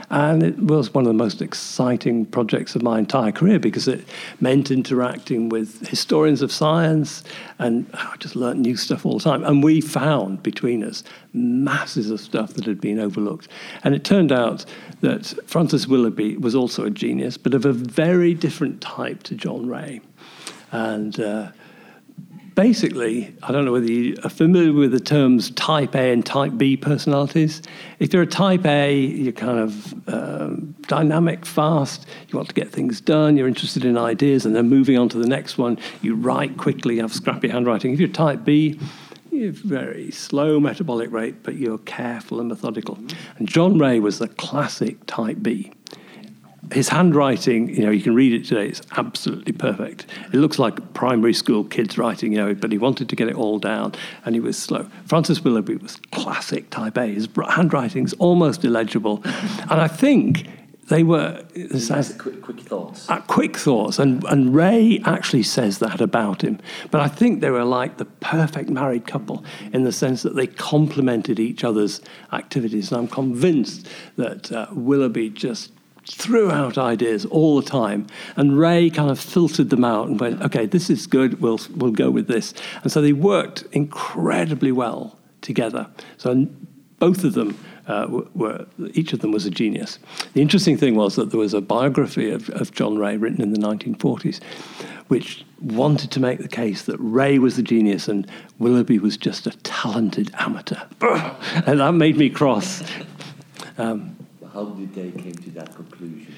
And 0.10 0.42
it 0.42 0.58
was 0.58 0.94
one 0.94 1.04
of 1.04 1.08
the 1.08 1.14
most 1.14 1.42
exciting 1.42 2.26
projects 2.26 2.76
of 2.76 2.82
my 2.82 2.98
entire 2.98 3.32
career 3.32 3.60
because 3.60 3.88
it 3.88 4.08
meant 4.40 4.72
interacting 4.72 5.50
with 5.50 5.88
historians 5.88 6.42
of 6.42 6.52
science, 6.52 7.24
and 7.60 7.88
I 7.94 8.16
just 8.18 8.36
learned 8.36 8.62
new 8.62 8.76
stuff 8.76 9.06
all 9.06 9.20
the 9.20 9.24
time. 9.24 9.44
And 9.44 9.64
we 9.64 9.82
found 9.82 10.42
between 10.42 10.84
us 10.84 11.04
masses 11.34 12.10
of 12.10 12.20
stuff 12.20 12.54
that 12.56 12.66
had 12.66 12.82
been 12.82 13.00
overlooked. 13.00 13.48
And 13.84 13.94
it 13.94 14.04
turned 14.04 14.32
out 14.32 14.66
that 15.02 15.34
Francis 15.46 15.88
Willoughby 15.88 16.38
was 16.38 16.56
also 16.56 16.86
a 16.86 16.90
genius, 16.90 17.38
but 17.38 17.54
of 17.54 17.66
a 17.66 17.74
very 17.74 18.34
different 18.34 18.82
type 18.82 19.22
to 19.24 19.36
John 19.36 19.68
Ray. 19.68 20.02
And 20.72 21.20
uh, 21.20 21.52
basically, 22.60 23.34
I 23.42 23.54
don't 23.54 23.64
know 23.64 23.72
whether 23.72 23.90
you 23.90 24.18
are 24.26 24.30
familiar 24.30 24.74
with 24.74 24.92
the 24.92 25.00
terms 25.00 25.50
type 25.52 25.96
A 25.96 26.12
and 26.12 26.26
type 26.26 26.58
B 26.58 26.76
personalities. 26.76 27.62
If 28.00 28.12
you're 28.12 28.24
a 28.24 28.28
type 28.28 28.66
A, 28.66 28.94
you're 28.94 29.32
kind 29.32 29.60
of 29.60 30.10
um, 30.10 30.76
dynamic, 30.82 31.46
fast, 31.46 32.06
you 32.28 32.36
want 32.36 32.50
to 32.50 32.54
get 32.54 32.70
things 32.70 33.00
done, 33.00 33.38
you're 33.38 33.48
interested 33.48 33.86
in 33.86 33.98
ideas, 33.98 34.46
and 34.46 34.58
then 34.58 34.68
moving 34.68 34.98
on 34.98 35.08
to 35.08 35.18
the 35.18 35.26
next 35.26 35.58
one, 35.58 35.80
you 36.02 36.16
write 36.16 36.58
quickly, 36.58 36.96
you 36.96 37.02
have 37.02 37.14
scrappy 37.14 37.48
handwriting. 37.48 37.94
If 37.94 38.00
you're 38.02 38.10
type 38.10 38.44
B, 38.44 38.78
you're 39.32 39.54
very 39.54 40.12
slow 40.12 40.60
metabolic 40.60 41.14
rate, 41.14 41.44
but 41.44 41.56
you're 41.56 41.78
careful 41.78 42.42
and 42.42 42.50
methodical. 42.50 43.00
And 43.38 43.48
John 43.48 43.80
Ray 43.80 44.02
was 44.02 44.20
the 44.20 44.28
classic 44.28 44.98
type 45.06 45.38
B 45.42 45.72
his 46.72 46.90
handwriting, 46.90 47.70
you 47.70 47.84
know, 47.84 47.92
you 47.92 48.02
can 48.02 48.14
read 48.14 48.34
it 48.34 48.46
today, 48.46 48.68
it's 48.68 48.82
absolutely 48.98 49.54
perfect. 49.54 50.06
It 50.32 50.36
looks 50.36 50.60
like 50.60 50.94
primary 50.94 51.34
school 51.34 51.64
kids 51.64 51.98
writing, 51.98 52.34
you 52.34 52.38
know, 52.38 52.54
but 52.54 52.72
he 52.72 52.78
wanted 52.78 53.10
to 53.10 53.16
get 53.16 53.28
it 53.28 53.36
all 53.36 53.60
down 53.60 53.96
and 54.26 54.36
he 54.36 54.42
was 54.42 54.58
slow. 54.58 54.88
Francis 55.06 55.44
Willoughby 55.44 55.78
was 55.78 55.96
classic 56.12 56.70
type 56.70 56.98
A. 56.98 57.08
His 57.08 57.28
handwriting's 57.50 58.14
almost 58.14 58.64
illegible. 58.64 59.22
and 59.24 59.82
I 59.82 59.88
think 59.88 60.48
they 60.90 61.04
were 61.04 61.46
as, 61.72 62.16
quick, 62.18 62.42
quick, 62.42 62.60
thoughts. 62.62 63.10
Uh, 63.10 63.22
quick 63.22 63.56
thoughts, 63.56 64.00
and 64.00 64.24
and 64.24 64.56
Ray 64.56 65.00
actually 65.06 65.44
says 65.44 65.78
that 65.80 66.02
about 66.02 66.44
him. 66.44 66.60
But 66.90 67.02
I 67.02 67.08
think 67.08 67.42
they 67.42 67.52
were 67.52 67.64
like 67.64 67.98
the 67.98 68.06
perfect 68.06 68.72
married 68.72 69.06
couple 69.06 69.44
in 69.72 69.84
the 69.84 69.92
sense 69.92 70.24
that 70.24 70.36
they 70.36 70.48
complemented 70.48 71.40
each 71.40 71.64
other's 71.64 72.02
activities. 72.34 72.92
And 72.92 73.02
I'm 73.02 73.08
convinced 73.08 73.88
that 74.16 74.52
uh, 74.52 74.68
Willoughby 74.72 75.30
just 75.30 75.72
threw 76.12 76.52
out 76.52 76.78
ideas 76.78 77.26
all 77.26 77.60
the 77.60 77.68
time. 77.68 78.08
And 78.36 78.58
Ray 78.58 78.90
kind 78.90 79.10
of 79.10 79.20
filtered 79.20 79.70
them 79.70 79.84
out 79.84 80.08
and 80.08 80.20
went, 80.20 80.42
okay, 80.42 80.66
this 80.66 80.90
is 80.90 81.08
good, 81.08 81.42
we'll, 81.42 81.60
we'll 81.76 81.92
go 81.92 82.10
with 82.10 82.28
this. 82.28 82.54
And 82.84 82.92
so 82.92 83.02
they 83.02 83.14
worked 83.14 83.64
incredibly 83.72 84.72
well 84.72 85.18
together. 85.42 85.88
So 86.18 86.48
both 87.00 87.24
of 87.24 87.34
them 87.34 87.58
uh, 87.88 88.24
were, 88.36 88.66
each 88.94 89.14
of 89.14 89.20
them 89.20 89.32
was 89.32 89.46
a 89.46 89.50
genius. 89.50 89.98
The 90.34 90.42
interesting 90.42 90.78
thing 90.78 90.96
was 90.96 91.16
that 91.16 91.32
there 91.32 91.40
was 91.40 91.54
a 91.54 91.62
biography 91.62 92.30
of, 92.30 92.50
of 92.52 92.72
John 92.72 92.98
Ray 92.98 93.18
written 93.18 93.42
in 93.42 93.52
the 93.52 93.60
1940s, 93.60 94.42
which 95.08 95.44
wanted 95.60 96.12
to 96.12 96.20
make 96.20 96.40
the 96.40 96.48
case 96.48 96.84
that 96.84 96.98
Ray 97.00 97.40
was 97.40 97.56
the 97.56 97.64
genius 97.64 98.08
and 98.08 98.30
Willoughby 98.60 99.00
was 99.00 99.18
just 99.18 99.48
a 99.48 99.52
talented 99.64 100.32
amateur. 100.36 100.80
and 101.02 101.80
that 101.80 101.94
made 101.94 102.18
me 102.18 102.30
cross. 102.30 102.84
Um, 103.78 104.19
how 104.54 104.66
did 104.66 104.94
they 104.94 105.12
came 105.12 105.34
to 105.34 105.50
that 105.52 105.76
conclusion? 105.76 106.34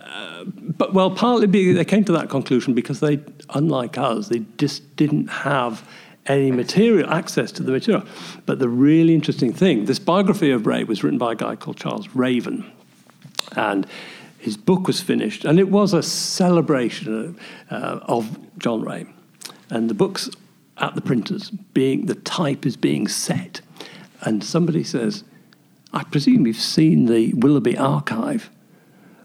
Uh, 0.00 0.44
but 0.44 0.92
well, 0.92 1.10
partly 1.10 1.72
they 1.72 1.84
came 1.84 2.04
to 2.04 2.12
that 2.12 2.28
conclusion 2.28 2.74
because 2.74 3.00
they, 3.00 3.20
unlike 3.50 3.96
us, 3.96 4.28
they 4.28 4.44
just 4.58 4.96
didn't 4.96 5.28
have 5.28 5.88
any 6.26 6.50
material 6.50 7.08
access 7.10 7.52
to 7.52 7.62
the 7.62 7.72
material. 7.72 8.04
But 8.46 8.58
the 8.58 8.68
really 8.68 9.14
interesting 9.14 9.52
thing, 9.52 9.86
this 9.86 9.98
biography 9.98 10.50
of 10.50 10.66
Ray 10.66 10.84
was 10.84 11.02
written 11.02 11.18
by 11.18 11.32
a 11.32 11.36
guy 11.36 11.56
called 11.56 11.76
Charles 11.76 12.08
Raven, 12.14 12.70
and 13.56 13.86
his 14.38 14.56
book 14.56 14.86
was 14.86 15.00
finished, 15.00 15.44
and 15.44 15.58
it 15.58 15.70
was 15.70 15.94
a 15.94 16.02
celebration 16.02 17.38
uh, 17.70 18.00
of 18.02 18.38
John 18.58 18.82
Ray. 18.82 19.06
And 19.70 19.88
the 19.88 19.94
book's 19.94 20.28
at 20.78 20.94
the 20.94 21.00
printers, 21.00 21.50
being 21.50 22.06
the 22.06 22.14
type 22.14 22.66
is 22.66 22.76
being 22.76 23.08
set, 23.08 23.60
and 24.20 24.42
somebody 24.42 24.84
says, 24.84 25.24
I 25.94 26.02
presume 26.02 26.46
you've 26.46 26.56
seen 26.56 27.06
the 27.06 27.32
Willoughby 27.34 27.78
archive. 27.78 28.50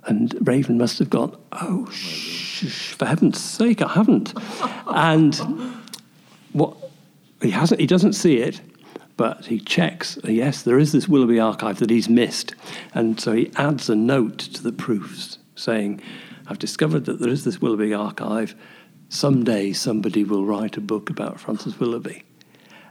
And 0.05 0.35
Raven 0.47 0.77
must 0.77 0.99
have 0.99 1.09
gone, 1.09 1.35
oh, 1.51 1.89
sh- 1.91 2.95
for 2.95 3.05
heaven's 3.05 3.39
sake, 3.39 3.81
I 3.81 3.89
haven't. 3.89 4.33
and 4.87 5.35
what 6.53 6.77
he 7.41 7.51
hasn't, 7.51 7.81
he 7.81 7.87
doesn't 7.87 8.13
see 8.13 8.37
it, 8.37 8.61
but 9.17 9.47
he 9.47 9.59
checks, 9.59 10.17
yes, 10.23 10.61
there 10.61 10.77
is 10.77 10.91
this 10.91 11.07
Willoughby 11.07 11.39
archive 11.39 11.79
that 11.79 11.89
he's 11.89 12.07
missed. 12.07 12.53
And 12.93 13.19
so 13.19 13.33
he 13.33 13.51
adds 13.55 13.89
a 13.89 13.95
note 13.95 14.37
to 14.39 14.63
the 14.63 14.71
proofs 14.71 15.39
saying, 15.55 16.01
I've 16.47 16.59
discovered 16.59 17.05
that 17.05 17.19
there 17.19 17.29
is 17.29 17.43
this 17.45 17.61
Willoughby 17.61 17.93
archive. 17.93 18.55
Someday 19.09 19.73
somebody 19.73 20.23
will 20.23 20.45
write 20.45 20.77
a 20.77 20.81
book 20.81 21.09
about 21.09 21.39
Francis 21.39 21.79
Willoughby. 21.79 22.23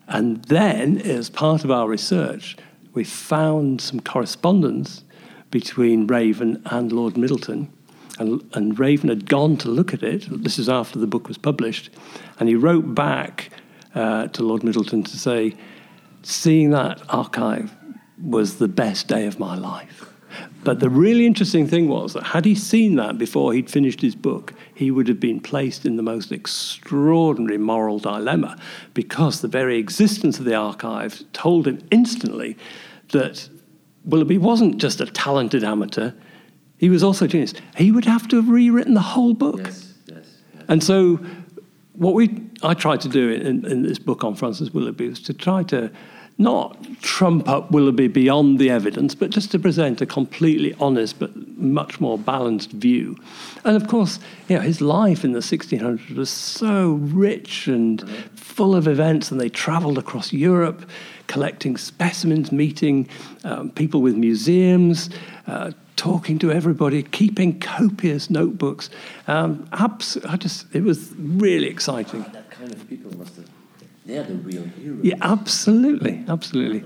And 0.09 0.45
then, 0.45 0.99
as 0.99 1.31
part 1.31 1.65
of 1.65 1.71
our 1.71 1.87
research, 1.87 2.57
we 2.95 3.05
found 3.05 3.81
some 3.81 4.01
correspondence 4.01 5.05
between 5.51 6.07
Raven 6.07 6.63
and 6.67 6.93
Lord 6.93 7.17
Middleton. 7.17 7.73
And, 8.19 8.45
and, 8.55 8.79
Raven 8.79 9.09
had 9.09 9.29
gone 9.29 9.57
to 9.59 9.69
look 9.69 9.95
at 9.95 10.03
it. 10.03 10.27
This 10.29 10.59
is 10.59 10.69
after 10.69 10.99
the 10.99 11.07
book 11.07 11.29
was 11.29 11.39
published. 11.39 11.91
And 12.41 12.49
he 12.49 12.57
wrote 12.57 12.95
back 12.95 13.51
uh, 13.95 14.27
to 14.29 14.43
Lord 14.43 14.65
Middleton 14.65 15.05
to 15.05 15.17
say, 15.17 15.55
Seeing 16.23 16.71
that 16.71 17.01
archive 17.09 17.75
was 18.21 18.59
the 18.59 18.67
best 18.69 19.07
day 19.07 19.27
of 19.27 19.39
my 19.39 19.57
life. 19.57 20.13
But 20.65 20.81
the 20.81 20.91
really 20.91 21.27
interesting 21.27 21.67
thing 21.67 21.89
was 21.89 22.13
that 22.15 22.25
had 22.25 22.45
he 22.45 22.55
seen 22.55 22.97
that 22.97 23.19
before 23.19 23.53
he'd 23.53 23.71
finished 23.71 24.01
his 24.01 24.15
book, 24.15 24.53
he 24.79 24.93
would 24.93 25.09
have 25.09 25.19
been 25.19 25.41
placed 25.41 25.85
in 25.85 25.97
the 25.97 26.05
most 26.05 26.31
extraordinary 26.31 27.59
moral 27.59 27.99
dilemma 27.99 28.57
because 28.95 29.41
the 29.41 29.49
very 29.49 29.77
existence 29.77 30.39
of 30.39 30.45
the 30.45 30.55
archive 30.55 31.25
told 31.33 31.67
him 31.67 31.85
instantly 31.91 32.57
that 33.11 33.49
Willoughby 34.05 34.39
wasn't 34.39 34.79
just 34.79 35.01
a 35.01 35.07
talented 35.07 35.65
amateur, 35.65 36.13
he 36.77 36.91
was 36.91 37.03
also 37.03 37.25
a 37.25 37.29
genius. 37.29 37.55
He 37.77 37.91
would 37.91 38.05
have 38.05 38.29
to 38.29 38.37
have 38.37 38.49
rewritten 38.49 38.95
the 38.95 39.01
whole 39.01 39.35
book. 39.35 39.63
Yes, 39.65 39.95
yes, 40.07 40.17
yes. 40.55 40.63
And 40.69 40.85
so, 40.85 41.19
what 41.95 42.15
we 42.15 42.41
I 42.63 42.75
tried 42.75 43.01
to 43.01 43.09
do 43.09 43.31
in, 43.31 43.67
in 43.67 43.83
this 43.83 43.99
book 43.99 44.23
on 44.23 44.37
Francis 44.37 44.71
Willoughby 44.71 45.09
was 45.09 45.21
to 45.23 45.35
try 45.35 45.65
to 45.65 45.91
not 46.39 46.77
trump 47.01 47.49
up 47.49 47.73
Willoughby 47.73 48.07
beyond 48.07 48.61
the 48.61 48.71
evidence, 48.71 49.15
but 49.15 49.31
just 49.31 49.51
to 49.51 49.59
present 49.59 50.01
a 50.01 50.07
completely 50.07 50.73
honest 50.81 51.19
but 51.19 51.35
much 51.59 52.01
more 52.01 52.17
balanced 52.17 52.71
view. 52.71 53.17
And 53.65 53.77
of 53.77 53.89
course, 53.89 54.21
you 54.49 54.57
know, 54.57 54.63
his 54.63 54.81
life 54.81 55.25
in 55.25 55.33
the 55.33 55.41
1600s 55.41 56.15
was 56.15 56.31
so 56.31 56.93
rich 56.93 57.67
and 57.67 58.09
full 58.37 58.75
of 58.77 58.87
events, 58.87 59.33
and 59.33 59.41
they 59.41 59.49
travelled 59.49 59.99
across 59.99 60.33
Europe, 60.33 60.89
collecting 61.27 61.77
specimens, 61.77 62.53
meeting 62.53 63.09
um, 63.43 63.71
people 63.71 64.01
with 64.01 64.17
museums. 64.17 65.11
Uh, 65.47 65.73
talking 65.97 66.39
to 66.39 66.53
everybody, 66.53 67.03
keeping 67.03 67.59
copious 67.59 68.31
notebooks. 68.31 68.89
Um, 69.27 69.69
abs- 69.73 70.17
I 70.19 70.37
just, 70.37 70.73
it 70.73 70.85
was 70.85 71.13
really 71.19 71.67
exciting. 71.67 72.25
Oh, 72.25 72.33
that 72.33 72.53
kind 72.53 72.73
of 72.73 72.89
people 72.89 73.13
must 73.19 73.35
have 73.35 73.58
they're 74.09 74.25
the 74.25 74.35
real 74.37 74.65
heroes. 74.65 75.05
Yeah, 75.05 75.17
absolutely, 75.21 76.25
absolutely. 76.29 76.83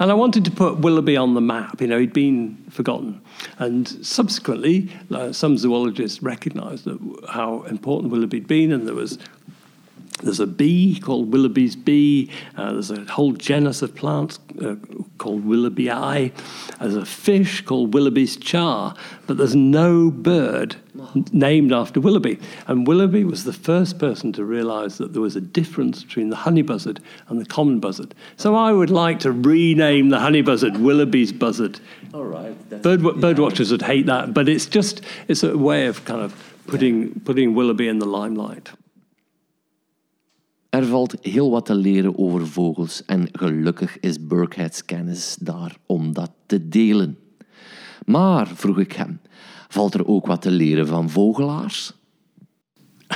And 0.00 0.12
I 0.12 0.14
wanted 0.14 0.44
to 0.44 0.50
put 0.50 0.78
Willoughby 0.78 1.16
on 1.16 1.34
the 1.34 1.40
map. 1.40 1.80
You 1.80 1.88
know, 1.88 1.98
he'd 1.98 2.12
been 2.12 2.62
forgotten. 2.70 3.20
And 3.58 3.88
subsequently, 4.06 4.92
uh, 5.10 5.32
some 5.32 5.56
zoologists 5.56 6.22
recognised 6.22 6.86
how 7.28 7.62
important 7.62 8.12
Willoughby 8.12 8.40
had 8.40 8.46
been, 8.46 8.70
and 8.70 8.86
there 8.86 8.94
was 8.94 9.18
there's 10.22 10.40
a 10.40 10.46
bee 10.46 10.98
called 10.98 11.32
Willoughby's 11.32 11.76
bee. 11.76 12.30
Uh, 12.56 12.72
there's 12.72 12.90
a 12.90 13.04
whole 13.04 13.32
genus 13.32 13.82
of 13.82 13.94
plants 13.94 14.38
uh, 14.60 14.74
called 15.18 15.44
Willoughbyi. 15.44 16.32
There's 16.80 16.96
a 16.96 17.06
fish 17.06 17.64
called 17.64 17.94
Willoughby's 17.94 18.36
char, 18.36 18.94
but 19.26 19.36
there's 19.36 19.54
no 19.54 20.10
bird 20.10 20.76
named 21.32 21.72
after 21.72 22.00
Willoughby. 22.00 22.40
And 22.66 22.86
Willoughby 22.86 23.24
was 23.24 23.44
the 23.44 23.52
first 23.52 23.98
person 23.98 24.32
to 24.32 24.44
realize 24.44 24.98
that 24.98 25.12
there 25.12 25.22
was 25.22 25.36
a 25.36 25.40
difference 25.40 26.02
between 26.02 26.30
the 26.30 26.36
honey 26.36 26.62
buzzard 26.62 27.00
and 27.28 27.40
the 27.40 27.46
common 27.46 27.78
buzzard. 27.78 28.14
So 28.36 28.56
I 28.56 28.72
would 28.72 28.90
like 28.90 29.20
to 29.20 29.32
rename 29.32 30.08
the 30.08 30.18
honey 30.18 30.42
buzzard 30.42 30.78
Willoughby's 30.78 31.32
buzzard. 31.32 31.78
All 32.12 32.24
right. 32.24 32.56
Bird, 32.82 33.20
bird 33.20 33.38
watchers 33.38 33.70
would 33.70 33.82
hate 33.82 34.06
that, 34.06 34.34
but 34.34 34.48
it's 34.48 34.66
just 34.66 35.02
it's 35.28 35.44
a 35.44 35.56
way 35.56 35.86
of 35.86 36.04
kind 36.04 36.22
of 36.22 36.34
putting, 36.66 37.08
yeah. 37.08 37.14
putting 37.24 37.54
Willoughby 37.54 37.86
in 37.86 38.00
the 38.00 38.06
limelight. 38.06 38.70
Er 40.70 40.84
valt 40.86 41.14
heel 41.20 41.50
wat 41.50 41.66
te 41.66 41.74
leren 41.74 42.18
over 42.18 42.46
vogels 42.46 43.04
en 43.04 43.28
gelukkig 43.32 43.98
is 44.00 44.26
Burkhead's 44.26 44.84
kennis 44.84 45.36
daar 45.40 45.76
om 45.86 46.12
dat 46.12 46.30
te 46.46 46.68
delen. 46.68 47.18
Maar, 48.04 48.46
vroeg 48.46 48.78
ik 48.78 48.92
hem, 48.92 49.20
valt 49.68 49.94
er 49.94 50.06
ook 50.06 50.26
wat 50.26 50.42
te 50.42 50.50
leren 50.50 50.86
van 50.86 51.10
vogelaars? 51.10 51.92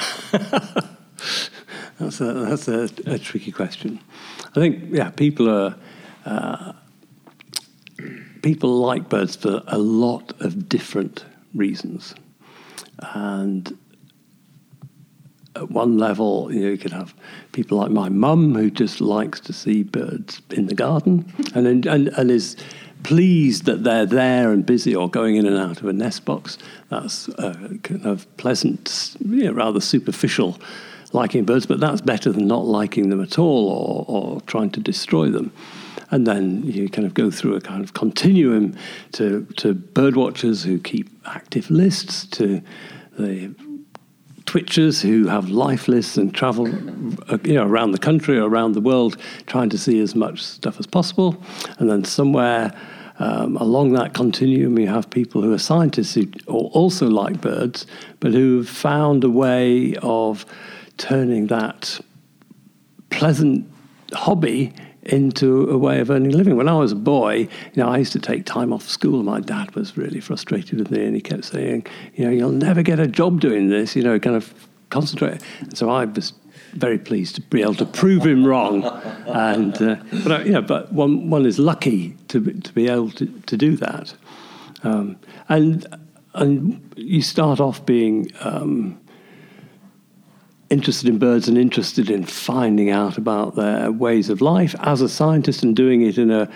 that's 1.99 2.21
a, 2.21 2.33
that's 2.33 2.69
a, 2.69 2.87
a, 3.07 3.19
tricky 3.19 3.51
question. 3.51 4.01
I 4.57 4.61
think, 4.61 4.95
yeah, 4.95 5.11
people 5.11 5.51
are. 5.51 5.77
Uh, 6.27 6.73
people 8.43 8.87
like 8.87 9.09
birds 9.09 9.37
for 9.37 9.63
a 9.67 9.79
lot 9.79 10.33
of 10.41 10.69
different 10.69 11.25
reasons. 11.55 12.15
And 12.99 13.73
at 15.57 15.71
one 15.71 15.99
level, 15.99 16.53
you 16.53 16.61
know, 16.61 16.71
you 16.71 16.79
could 16.79 16.93
have 16.93 17.15
people 17.53 17.79
like 17.79 17.91
my 17.91 18.09
mum 18.09 18.55
who 18.55 18.71
just 18.71 19.01
likes 19.01 19.41
to 19.41 19.53
see 19.53 19.83
birds 19.83 20.41
in 20.51 20.67
the 20.67 20.75
garden 20.75 21.31
and, 21.55 21.87
and, 21.87 22.09
and 22.09 22.31
is 22.31 22.57
pleased 23.03 23.65
that 23.65 23.85
they're 23.85 24.07
there 24.07 24.53
and 24.53 24.65
busy 24.65 24.95
or 24.95 25.11
going 25.11 25.37
in 25.37 25.47
and 25.47 25.57
out 25.57 25.81
of 25.81 25.87
a 25.87 25.93
nest 25.93 26.25
box. 26.25 26.57
That's 26.89 27.29
a 27.29 27.79
kind 27.83 28.07
of 28.07 28.37
pleasant, 28.37 29.17
you 29.21 29.45
know, 29.45 29.53
rather 29.53 29.81
superficial 29.81 30.59
liking 31.13 31.45
birds, 31.45 31.67
but 31.67 31.81
that's 31.81 32.01
better 32.01 32.33
than 32.33 32.47
not 32.47 32.65
liking 32.65 33.11
them 33.11 33.21
at 33.21 33.39
all 33.39 33.69
or, 33.69 34.05
or 34.09 34.41
trying 34.43 34.71
to 34.71 34.81
destroy 34.81 35.29
them. 35.29 35.53
And 36.11 36.27
then 36.27 36.63
you 36.65 36.89
kind 36.89 37.07
of 37.07 37.15
go 37.15 37.31
through 37.31 37.57
a 37.57 37.61
kind 37.61 37.83
of 37.83 37.95
continuum 37.95 38.77
to, 39.13 39.47
to 39.57 39.75
bird 39.75 40.15
watchers 40.15 40.63
who 40.63 40.79
keep 40.79 41.09
active 41.27 41.71
lists, 41.71 42.27
to 42.27 42.63
the 43.19 43.55
twitchers 44.53 45.01
who 45.01 45.29
have 45.29 45.49
life 45.49 45.89
lists 45.89 46.19
and 46.19 46.35
travel 46.35 46.67
uh, 47.31 47.39
you 47.43 47.55
know, 47.55 47.67
around 47.67 47.93
the 47.93 47.99
country 47.99 48.39
or 48.39 48.51
around 48.51 48.73
the 48.73 48.83
world 48.83 49.17
trying 49.47 49.71
to 49.71 49.79
see 49.79 49.99
as 50.01 50.15
much 50.15 50.43
stuff 50.43 50.79
as 50.79 50.87
possible. 50.87 51.43
And 51.79 51.89
then 51.89 52.05
somewhere 52.05 52.71
um, 53.19 53.57
along 53.57 53.95
that 53.95 54.13
continuum, 54.13 54.79
you 54.79 54.89
have 54.89 55.09
people 55.09 55.41
who 55.41 55.55
are 55.55 55.59
scientists 55.59 56.15
who 56.15 56.29
also 56.49 57.09
like 57.09 57.41
birds, 57.41 57.87
but 58.21 58.33
who've 58.33 58.69
found 58.69 59.25
a 59.25 59.31
way 59.31 59.97
of 60.03 60.45
turning 60.99 61.47
that 61.47 61.99
pleasant 63.09 63.67
hobby 64.13 64.75
into 65.05 65.69
a 65.69 65.77
way 65.77 66.01
of 66.01 66.11
earning 66.11 66.33
a 66.33 66.37
living. 66.37 66.57
When 66.57 66.69
I 66.69 66.75
was 66.75 66.93
a 66.93 66.97
boy, 66.97 67.35
you 67.35 67.49
know, 67.77 67.89
I 67.89 67.99
used 67.99 68.13
to 68.13 68.21
take 68.21 68.47
time 68.47 68.73
off 68.73 68.89
school. 68.89 69.23
My 69.23 69.41
dad 69.41 69.75
was 69.75 69.97
really 69.97 70.21
frustrated 70.21 70.79
with 70.79 70.91
me, 70.91 71.05
and 71.05 71.15
he 71.15 71.21
kept 71.21 71.45
saying, 71.47 71.87
"You 72.15 72.27
know, 72.27 72.31
you'll 72.31 72.51
never 72.51 72.83
get 72.83 73.01
a 73.01 73.09
job 73.09 73.41
doing 73.41 73.69
this. 73.69 73.97
You 73.97 74.03
know, 74.03 74.19
kind 74.19 74.37
of 74.37 74.55
concentrate." 74.91 75.43
And 75.61 75.77
so 75.77 75.91
I 75.91 76.05
was 76.05 76.33
very 76.73 76.99
pleased 76.99 77.35
to 77.35 77.41
be 77.43 77.63
able 77.63 77.75
to 77.75 77.87
prove 77.87 78.25
him 78.25 78.47
wrong. 78.47 78.83
And 79.27 79.81
uh, 79.81 79.97
but 80.25 80.33
uh, 80.33 80.45
yeah, 80.45 80.61
but 80.61 80.93
one 80.93 81.31
one 81.31 81.47
is 81.47 81.59
lucky 81.59 82.17
to 82.29 82.41
to 82.41 82.73
be 82.73 82.89
able 82.89 83.11
to, 83.13 83.27
to 83.27 83.57
do 83.57 83.77
that. 83.77 84.15
Um, 84.83 85.17
and 85.49 85.87
and 86.35 86.93
you 86.97 87.23
start 87.23 87.61
off 87.61 87.87
being. 87.87 88.31
Um, 88.41 89.02
interested 90.73 91.07
in 91.07 91.19
birds 91.19 91.49
and 91.49 91.59
interested 91.59 92.11
in 92.11 92.25
finding 92.25 92.89
out 92.89 93.19
about 93.19 93.55
their 93.57 93.93
ways 93.93 94.31
of 94.31 94.41
life 94.41 94.75
as 94.81 95.03
a 95.03 95.09
scientist 95.09 95.63
and 95.63 95.77
doing 95.77 96.01
it 96.01 96.17
in 96.17 96.31
a, 96.31 96.49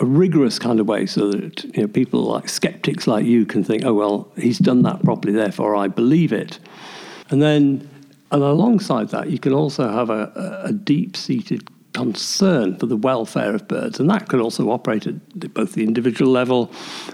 a 0.00 0.04
rigorous 0.04 0.58
kind 0.58 0.80
of 0.80 0.88
way 0.88 1.06
so 1.06 1.30
that 1.30 1.62
you 1.64 1.82
know, 1.82 1.88
people 1.88 2.22
like 2.22 2.48
skeptics 2.48 3.06
like 3.06 3.24
you 3.24 3.46
can 3.46 3.62
think, 3.62 3.84
oh, 3.84 3.94
well, 3.94 4.28
he's 4.36 4.58
done 4.58 4.82
that 4.82 5.02
properly, 5.04 5.32
therefore 5.32 5.76
I 5.76 5.86
believe 5.86 6.32
it. 6.32 6.58
And 7.30 7.40
then, 7.40 7.88
and 8.32 8.42
alongside 8.42 9.10
that, 9.10 9.30
you 9.30 9.38
can 9.38 9.52
also 9.52 9.88
have 9.88 10.10
a, 10.10 10.60
a 10.64 10.72
deep 10.72 11.16
seated 11.16 11.68
concern 11.94 12.76
for 12.78 12.86
the 12.86 12.96
welfare 12.96 13.54
of 13.54 13.68
birds, 13.68 14.00
and 14.00 14.10
that 14.10 14.28
can 14.28 14.40
also 14.40 14.70
operate 14.70 15.06
at 15.06 15.54
both 15.54 15.72
the 15.72 15.84
individual 15.84 16.30
level 16.30 16.70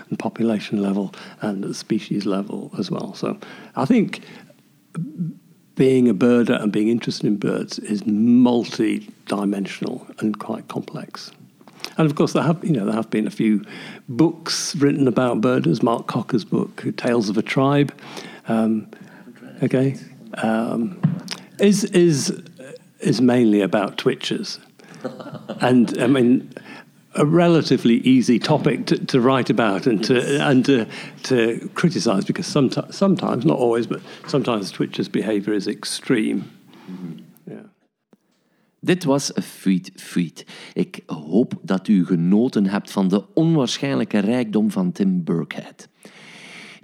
and 0.09 0.19
population 0.19 0.83
level 0.83 1.15
and 1.43 1.63
the 1.63 1.75
species 1.75 2.25
level 2.27 2.71
as 2.79 2.91
well. 2.91 3.15
So 3.15 3.39
I 3.77 3.85
think 3.85 4.25
being 5.75 6.09
a 6.09 6.15
birder 6.15 6.63
and 6.63 6.73
being 6.73 6.89
interested 6.89 7.27
in 7.27 7.37
birds 7.37 7.79
is 7.81 8.07
multi-dimensional 8.07 10.07
and 10.19 10.39
quite 10.39 10.69
complex. 10.69 11.33
And 11.97 12.11
of 12.11 12.17
course, 12.17 12.33
there 12.33 12.43
have 12.43 12.65
you 12.65 12.73
know 12.73 12.87
there 12.87 12.95
have 12.95 13.11
been 13.11 13.27
a 13.27 13.31
few 13.31 13.65
books 14.09 14.75
written 14.77 15.07
about 15.07 15.41
birders. 15.41 15.83
Mark 15.83 16.07
Cocker's 16.07 16.45
book, 16.45 16.83
Tales 16.97 17.29
of 17.29 17.37
a 17.37 17.43
Tribe. 17.43 17.93
Um, 18.49 18.89
okay, 19.63 19.97
um, 20.39 21.01
is 21.61 21.85
is 21.85 22.43
is 23.01 23.21
mainly 23.21 23.61
about 23.61 23.99
twitchers, 23.99 24.59
and 25.61 25.97
I 26.01 26.07
mean 26.07 26.53
a 27.17 27.25
relatively 27.25 27.95
easy 27.95 28.39
topic 28.39 28.87
to, 28.87 28.97
to 29.07 29.21
write 29.21 29.51
about 29.51 29.87
and 29.87 30.05
to 30.05 30.41
and 30.41 30.65
to, 30.65 30.87
to 31.23 31.71
criticise 31.75 32.25
because 32.25 32.47
sometimes, 32.47 32.97
sometimes, 32.97 33.45
not 33.45 33.59
always, 33.59 33.87
but 33.87 34.01
sometimes 34.27 34.71
Twitch's 34.71 35.09
behaviour 35.09 35.55
is 35.55 35.67
extreme. 35.67 36.51
Mm-hmm. 36.91 37.19
Yeah. 37.47 37.67
Dit 38.81 39.05
was 39.05 39.33
Fuit 39.41 39.91
Fuit. 39.97 40.45
Ik 40.75 41.03
hoop 41.07 41.55
dat 41.63 41.89
u 41.89 42.07
genoten 42.07 42.67
hebt 42.67 42.91
van 42.91 43.09
de 43.09 43.23
onwaarschijnlijke 43.35 44.19
rijkdom 44.19 44.71
van 44.71 44.93
Tim 44.93 45.25
Birkhead. 45.25 45.89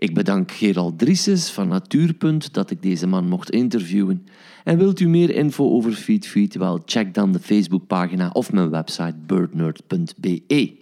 Ik 0.00 0.14
bedank 0.14 0.50
Gerald 0.50 0.98
Drieses 0.98 1.50
van 1.50 1.68
Natuurpunt 1.68 2.54
dat 2.54 2.70
ik 2.70 2.82
deze 2.82 3.06
man 3.06 3.28
mocht 3.28 3.50
interviewen. 3.50 4.26
En 4.64 4.78
wilt 4.78 5.00
u 5.00 5.08
meer 5.08 5.34
info 5.34 5.70
over 5.70 5.92
FeedFeed? 5.92 6.54
Wel, 6.54 6.82
check 6.84 7.14
dan 7.14 7.32
de 7.32 7.38
Facebookpagina 7.38 8.30
of 8.32 8.52
mijn 8.52 8.70
website 8.70 9.14
birdnerd.be. 9.26 10.72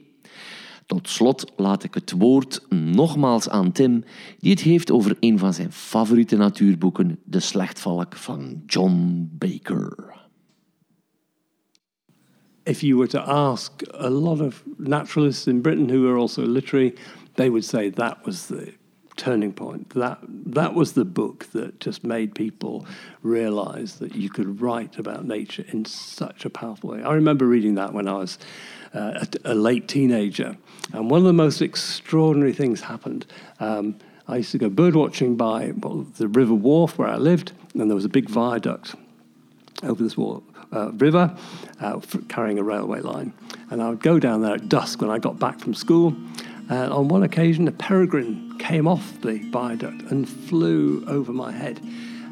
Tot 0.86 1.08
slot 1.08 1.52
laat 1.56 1.84
ik 1.84 1.94
het 1.94 2.10
woord 2.10 2.66
nogmaals 2.68 3.48
aan 3.48 3.72
Tim, 3.72 4.04
die 4.38 4.50
het 4.50 4.60
heeft 4.60 4.90
over 4.90 5.16
een 5.20 5.38
van 5.38 5.54
zijn 5.54 5.72
favoriete 5.72 6.36
natuurboeken, 6.36 7.18
De 7.24 7.40
Slechtvalk 7.40 8.16
van 8.16 8.62
John 8.66 9.28
Baker. 9.32 10.14
If 12.62 12.80
you 12.80 12.96
were 12.96 13.08
to 13.08 13.18
ask 13.18 13.82
a 14.00 14.10
lot 14.10 14.40
of 14.40 14.64
naturalists 14.76 15.46
in 15.46 15.60
Britain 15.60 15.88
who 15.88 16.08
are 16.08 16.18
also 16.18 16.46
literary, 16.46 16.94
they 17.34 17.48
would 17.48 17.64
say 17.64 17.90
that 17.90 18.16
was 18.24 18.46
the 18.46 18.77
turning 19.18 19.52
point. 19.52 19.90
That 19.90 20.18
that 20.22 20.72
was 20.72 20.92
the 20.92 21.04
book 21.04 21.46
that 21.52 21.80
just 21.80 22.04
made 22.04 22.34
people 22.34 22.86
realize 23.22 23.98
that 23.98 24.14
you 24.14 24.30
could 24.30 24.62
write 24.62 24.98
about 24.98 25.26
nature 25.26 25.64
in 25.68 25.84
such 25.84 26.46
a 26.46 26.50
powerful 26.50 26.90
way. 26.90 27.02
I 27.02 27.12
remember 27.12 27.46
reading 27.46 27.74
that 27.74 27.92
when 27.92 28.08
I 28.08 28.14
was 28.14 28.38
uh, 28.94 29.24
a, 29.44 29.52
a, 29.52 29.54
late 29.54 29.86
teenager, 29.86 30.56
and 30.94 31.10
one 31.10 31.18
of 31.18 31.24
the 31.24 31.32
most 31.34 31.60
extraordinary 31.60 32.54
things 32.54 32.80
happened. 32.80 33.26
Um, 33.60 33.96
I 34.26 34.36
used 34.36 34.52
to 34.52 34.58
go 34.58 34.68
bird 34.68 34.94
watching 34.94 35.36
by 35.36 35.72
well, 35.76 36.06
the 36.16 36.28
River 36.28 36.54
Wharfe 36.54 36.98
where 36.98 37.08
I 37.08 37.16
lived, 37.16 37.52
and 37.74 37.90
there 37.90 37.94
was 37.94 38.04
a 38.04 38.10
big 38.10 38.28
viaduct 38.28 38.94
over 39.82 40.02
this 40.02 40.16
wall, 40.16 40.42
uh, 40.72 40.92
river 40.92 41.36
uh, 41.80 42.00
carrying 42.28 42.58
a 42.58 42.62
railway 42.62 43.00
line. 43.00 43.32
And 43.70 43.82
I 43.82 43.88
would 43.88 44.02
go 44.02 44.18
down 44.18 44.42
there 44.42 44.54
at 44.54 44.68
dusk 44.68 45.00
when 45.00 45.10
I 45.10 45.18
got 45.18 45.38
back 45.38 45.58
from 45.60 45.74
school. 45.74 46.14
And 46.68 46.92
on 46.92 47.08
one 47.08 47.22
occasion, 47.22 47.66
a 47.68 47.72
peregrine 47.72 48.58
came 48.58 48.86
off 48.86 49.20
the 49.22 49.38
viaduct 49.50 50.02
and 50.10 50.28
flew 50.28 51.04
over 51.06 51.32
my 51.32 51.52
head. 51.52 51.80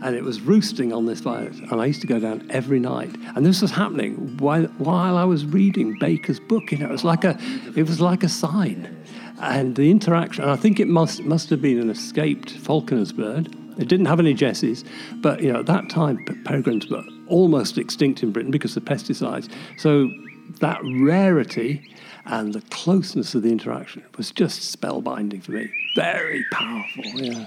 And 0.03 0.15
it 0.15 0.23
was 0.23 0.41
roosting 0.43 0.93
on 0.93 1.07
this 1.07 1.21
viaduct. 1.21 1.57
And 1.71 1.81
I 1.81 1.87
used 1.87 2.03
to 2.03 2.07
go 2.07 2.21
down 2.21 2.47
every 2.51 2.79
night. 2.79 3.15
And 3.35 3.47
this 3.47 3.63
was 3.63 3.71
happening 3.71 4.37
while, 4.39 4.65
while 4.79 5.17
I 5.17 5.25
was 5.25 5.47
reading 5.47 5.97
Baker's 5.99 6.39
book. 6.39 6.71
You 6.71 6.79
know, 6.79 6.87
it 6.87 6.93
was 6.93 7.05
like 7.05 7.25
a, 7.25 7.39
it 7.75 7.89
was 7.89 8.01
like 8.01 8.23
a 8.23 8.29
sign. 8.29 9.05
And 9.41 9.75
the 9.77 9.91
interaction, 9.91 10.45
and 10.45 10.53
I 10.53 10.57
think 10.57 10.81
it 10.81 10.89
must, 10.89 11.23
must 11.23 11.51
have 11.51 11.63
been 11.63 11.79
an 11.79 11.91
escaped 11.91 12.51
falconer's 12.51 13.13
bird. 13.13 13.55
It 13.79 13.89
didn't 13.89 14.07
have 14.07 14.19
any 14.19 14.33
jesses, 14.33 14.85
but 15.17 15.43
you 15.43 15.53
know 15.53 15.61
at 15.61 15.67
that 15.67 15.91
time 15.91 16.25
peregrines 16.45 16.89
were 16.89 17.05
almost 17.27 17.77
extinct 17.77 18.23
in 18.23 18.33
Britain 18.33 18.51
because 18.51 18.77
of 18.77 18.85
pesticides. 18.85 19.51
So 19.77 20.11
that 20.61 20.81
rarity 21.01 21.95
and 22.27 22.53
the 22.53 22.61
closeness 22.71 23.35
of 23.35 23.43
the 23.43 23.51
interaction 23.51 24.03
was 24.17 24.31
just 24.31 24.79
spellbinding 24.79 25.43
for 25.43 25.53
me. 25.53 25.71
Very 25.95 26.45
powerful, 26.53 27.05
yeah. 27.05 27.47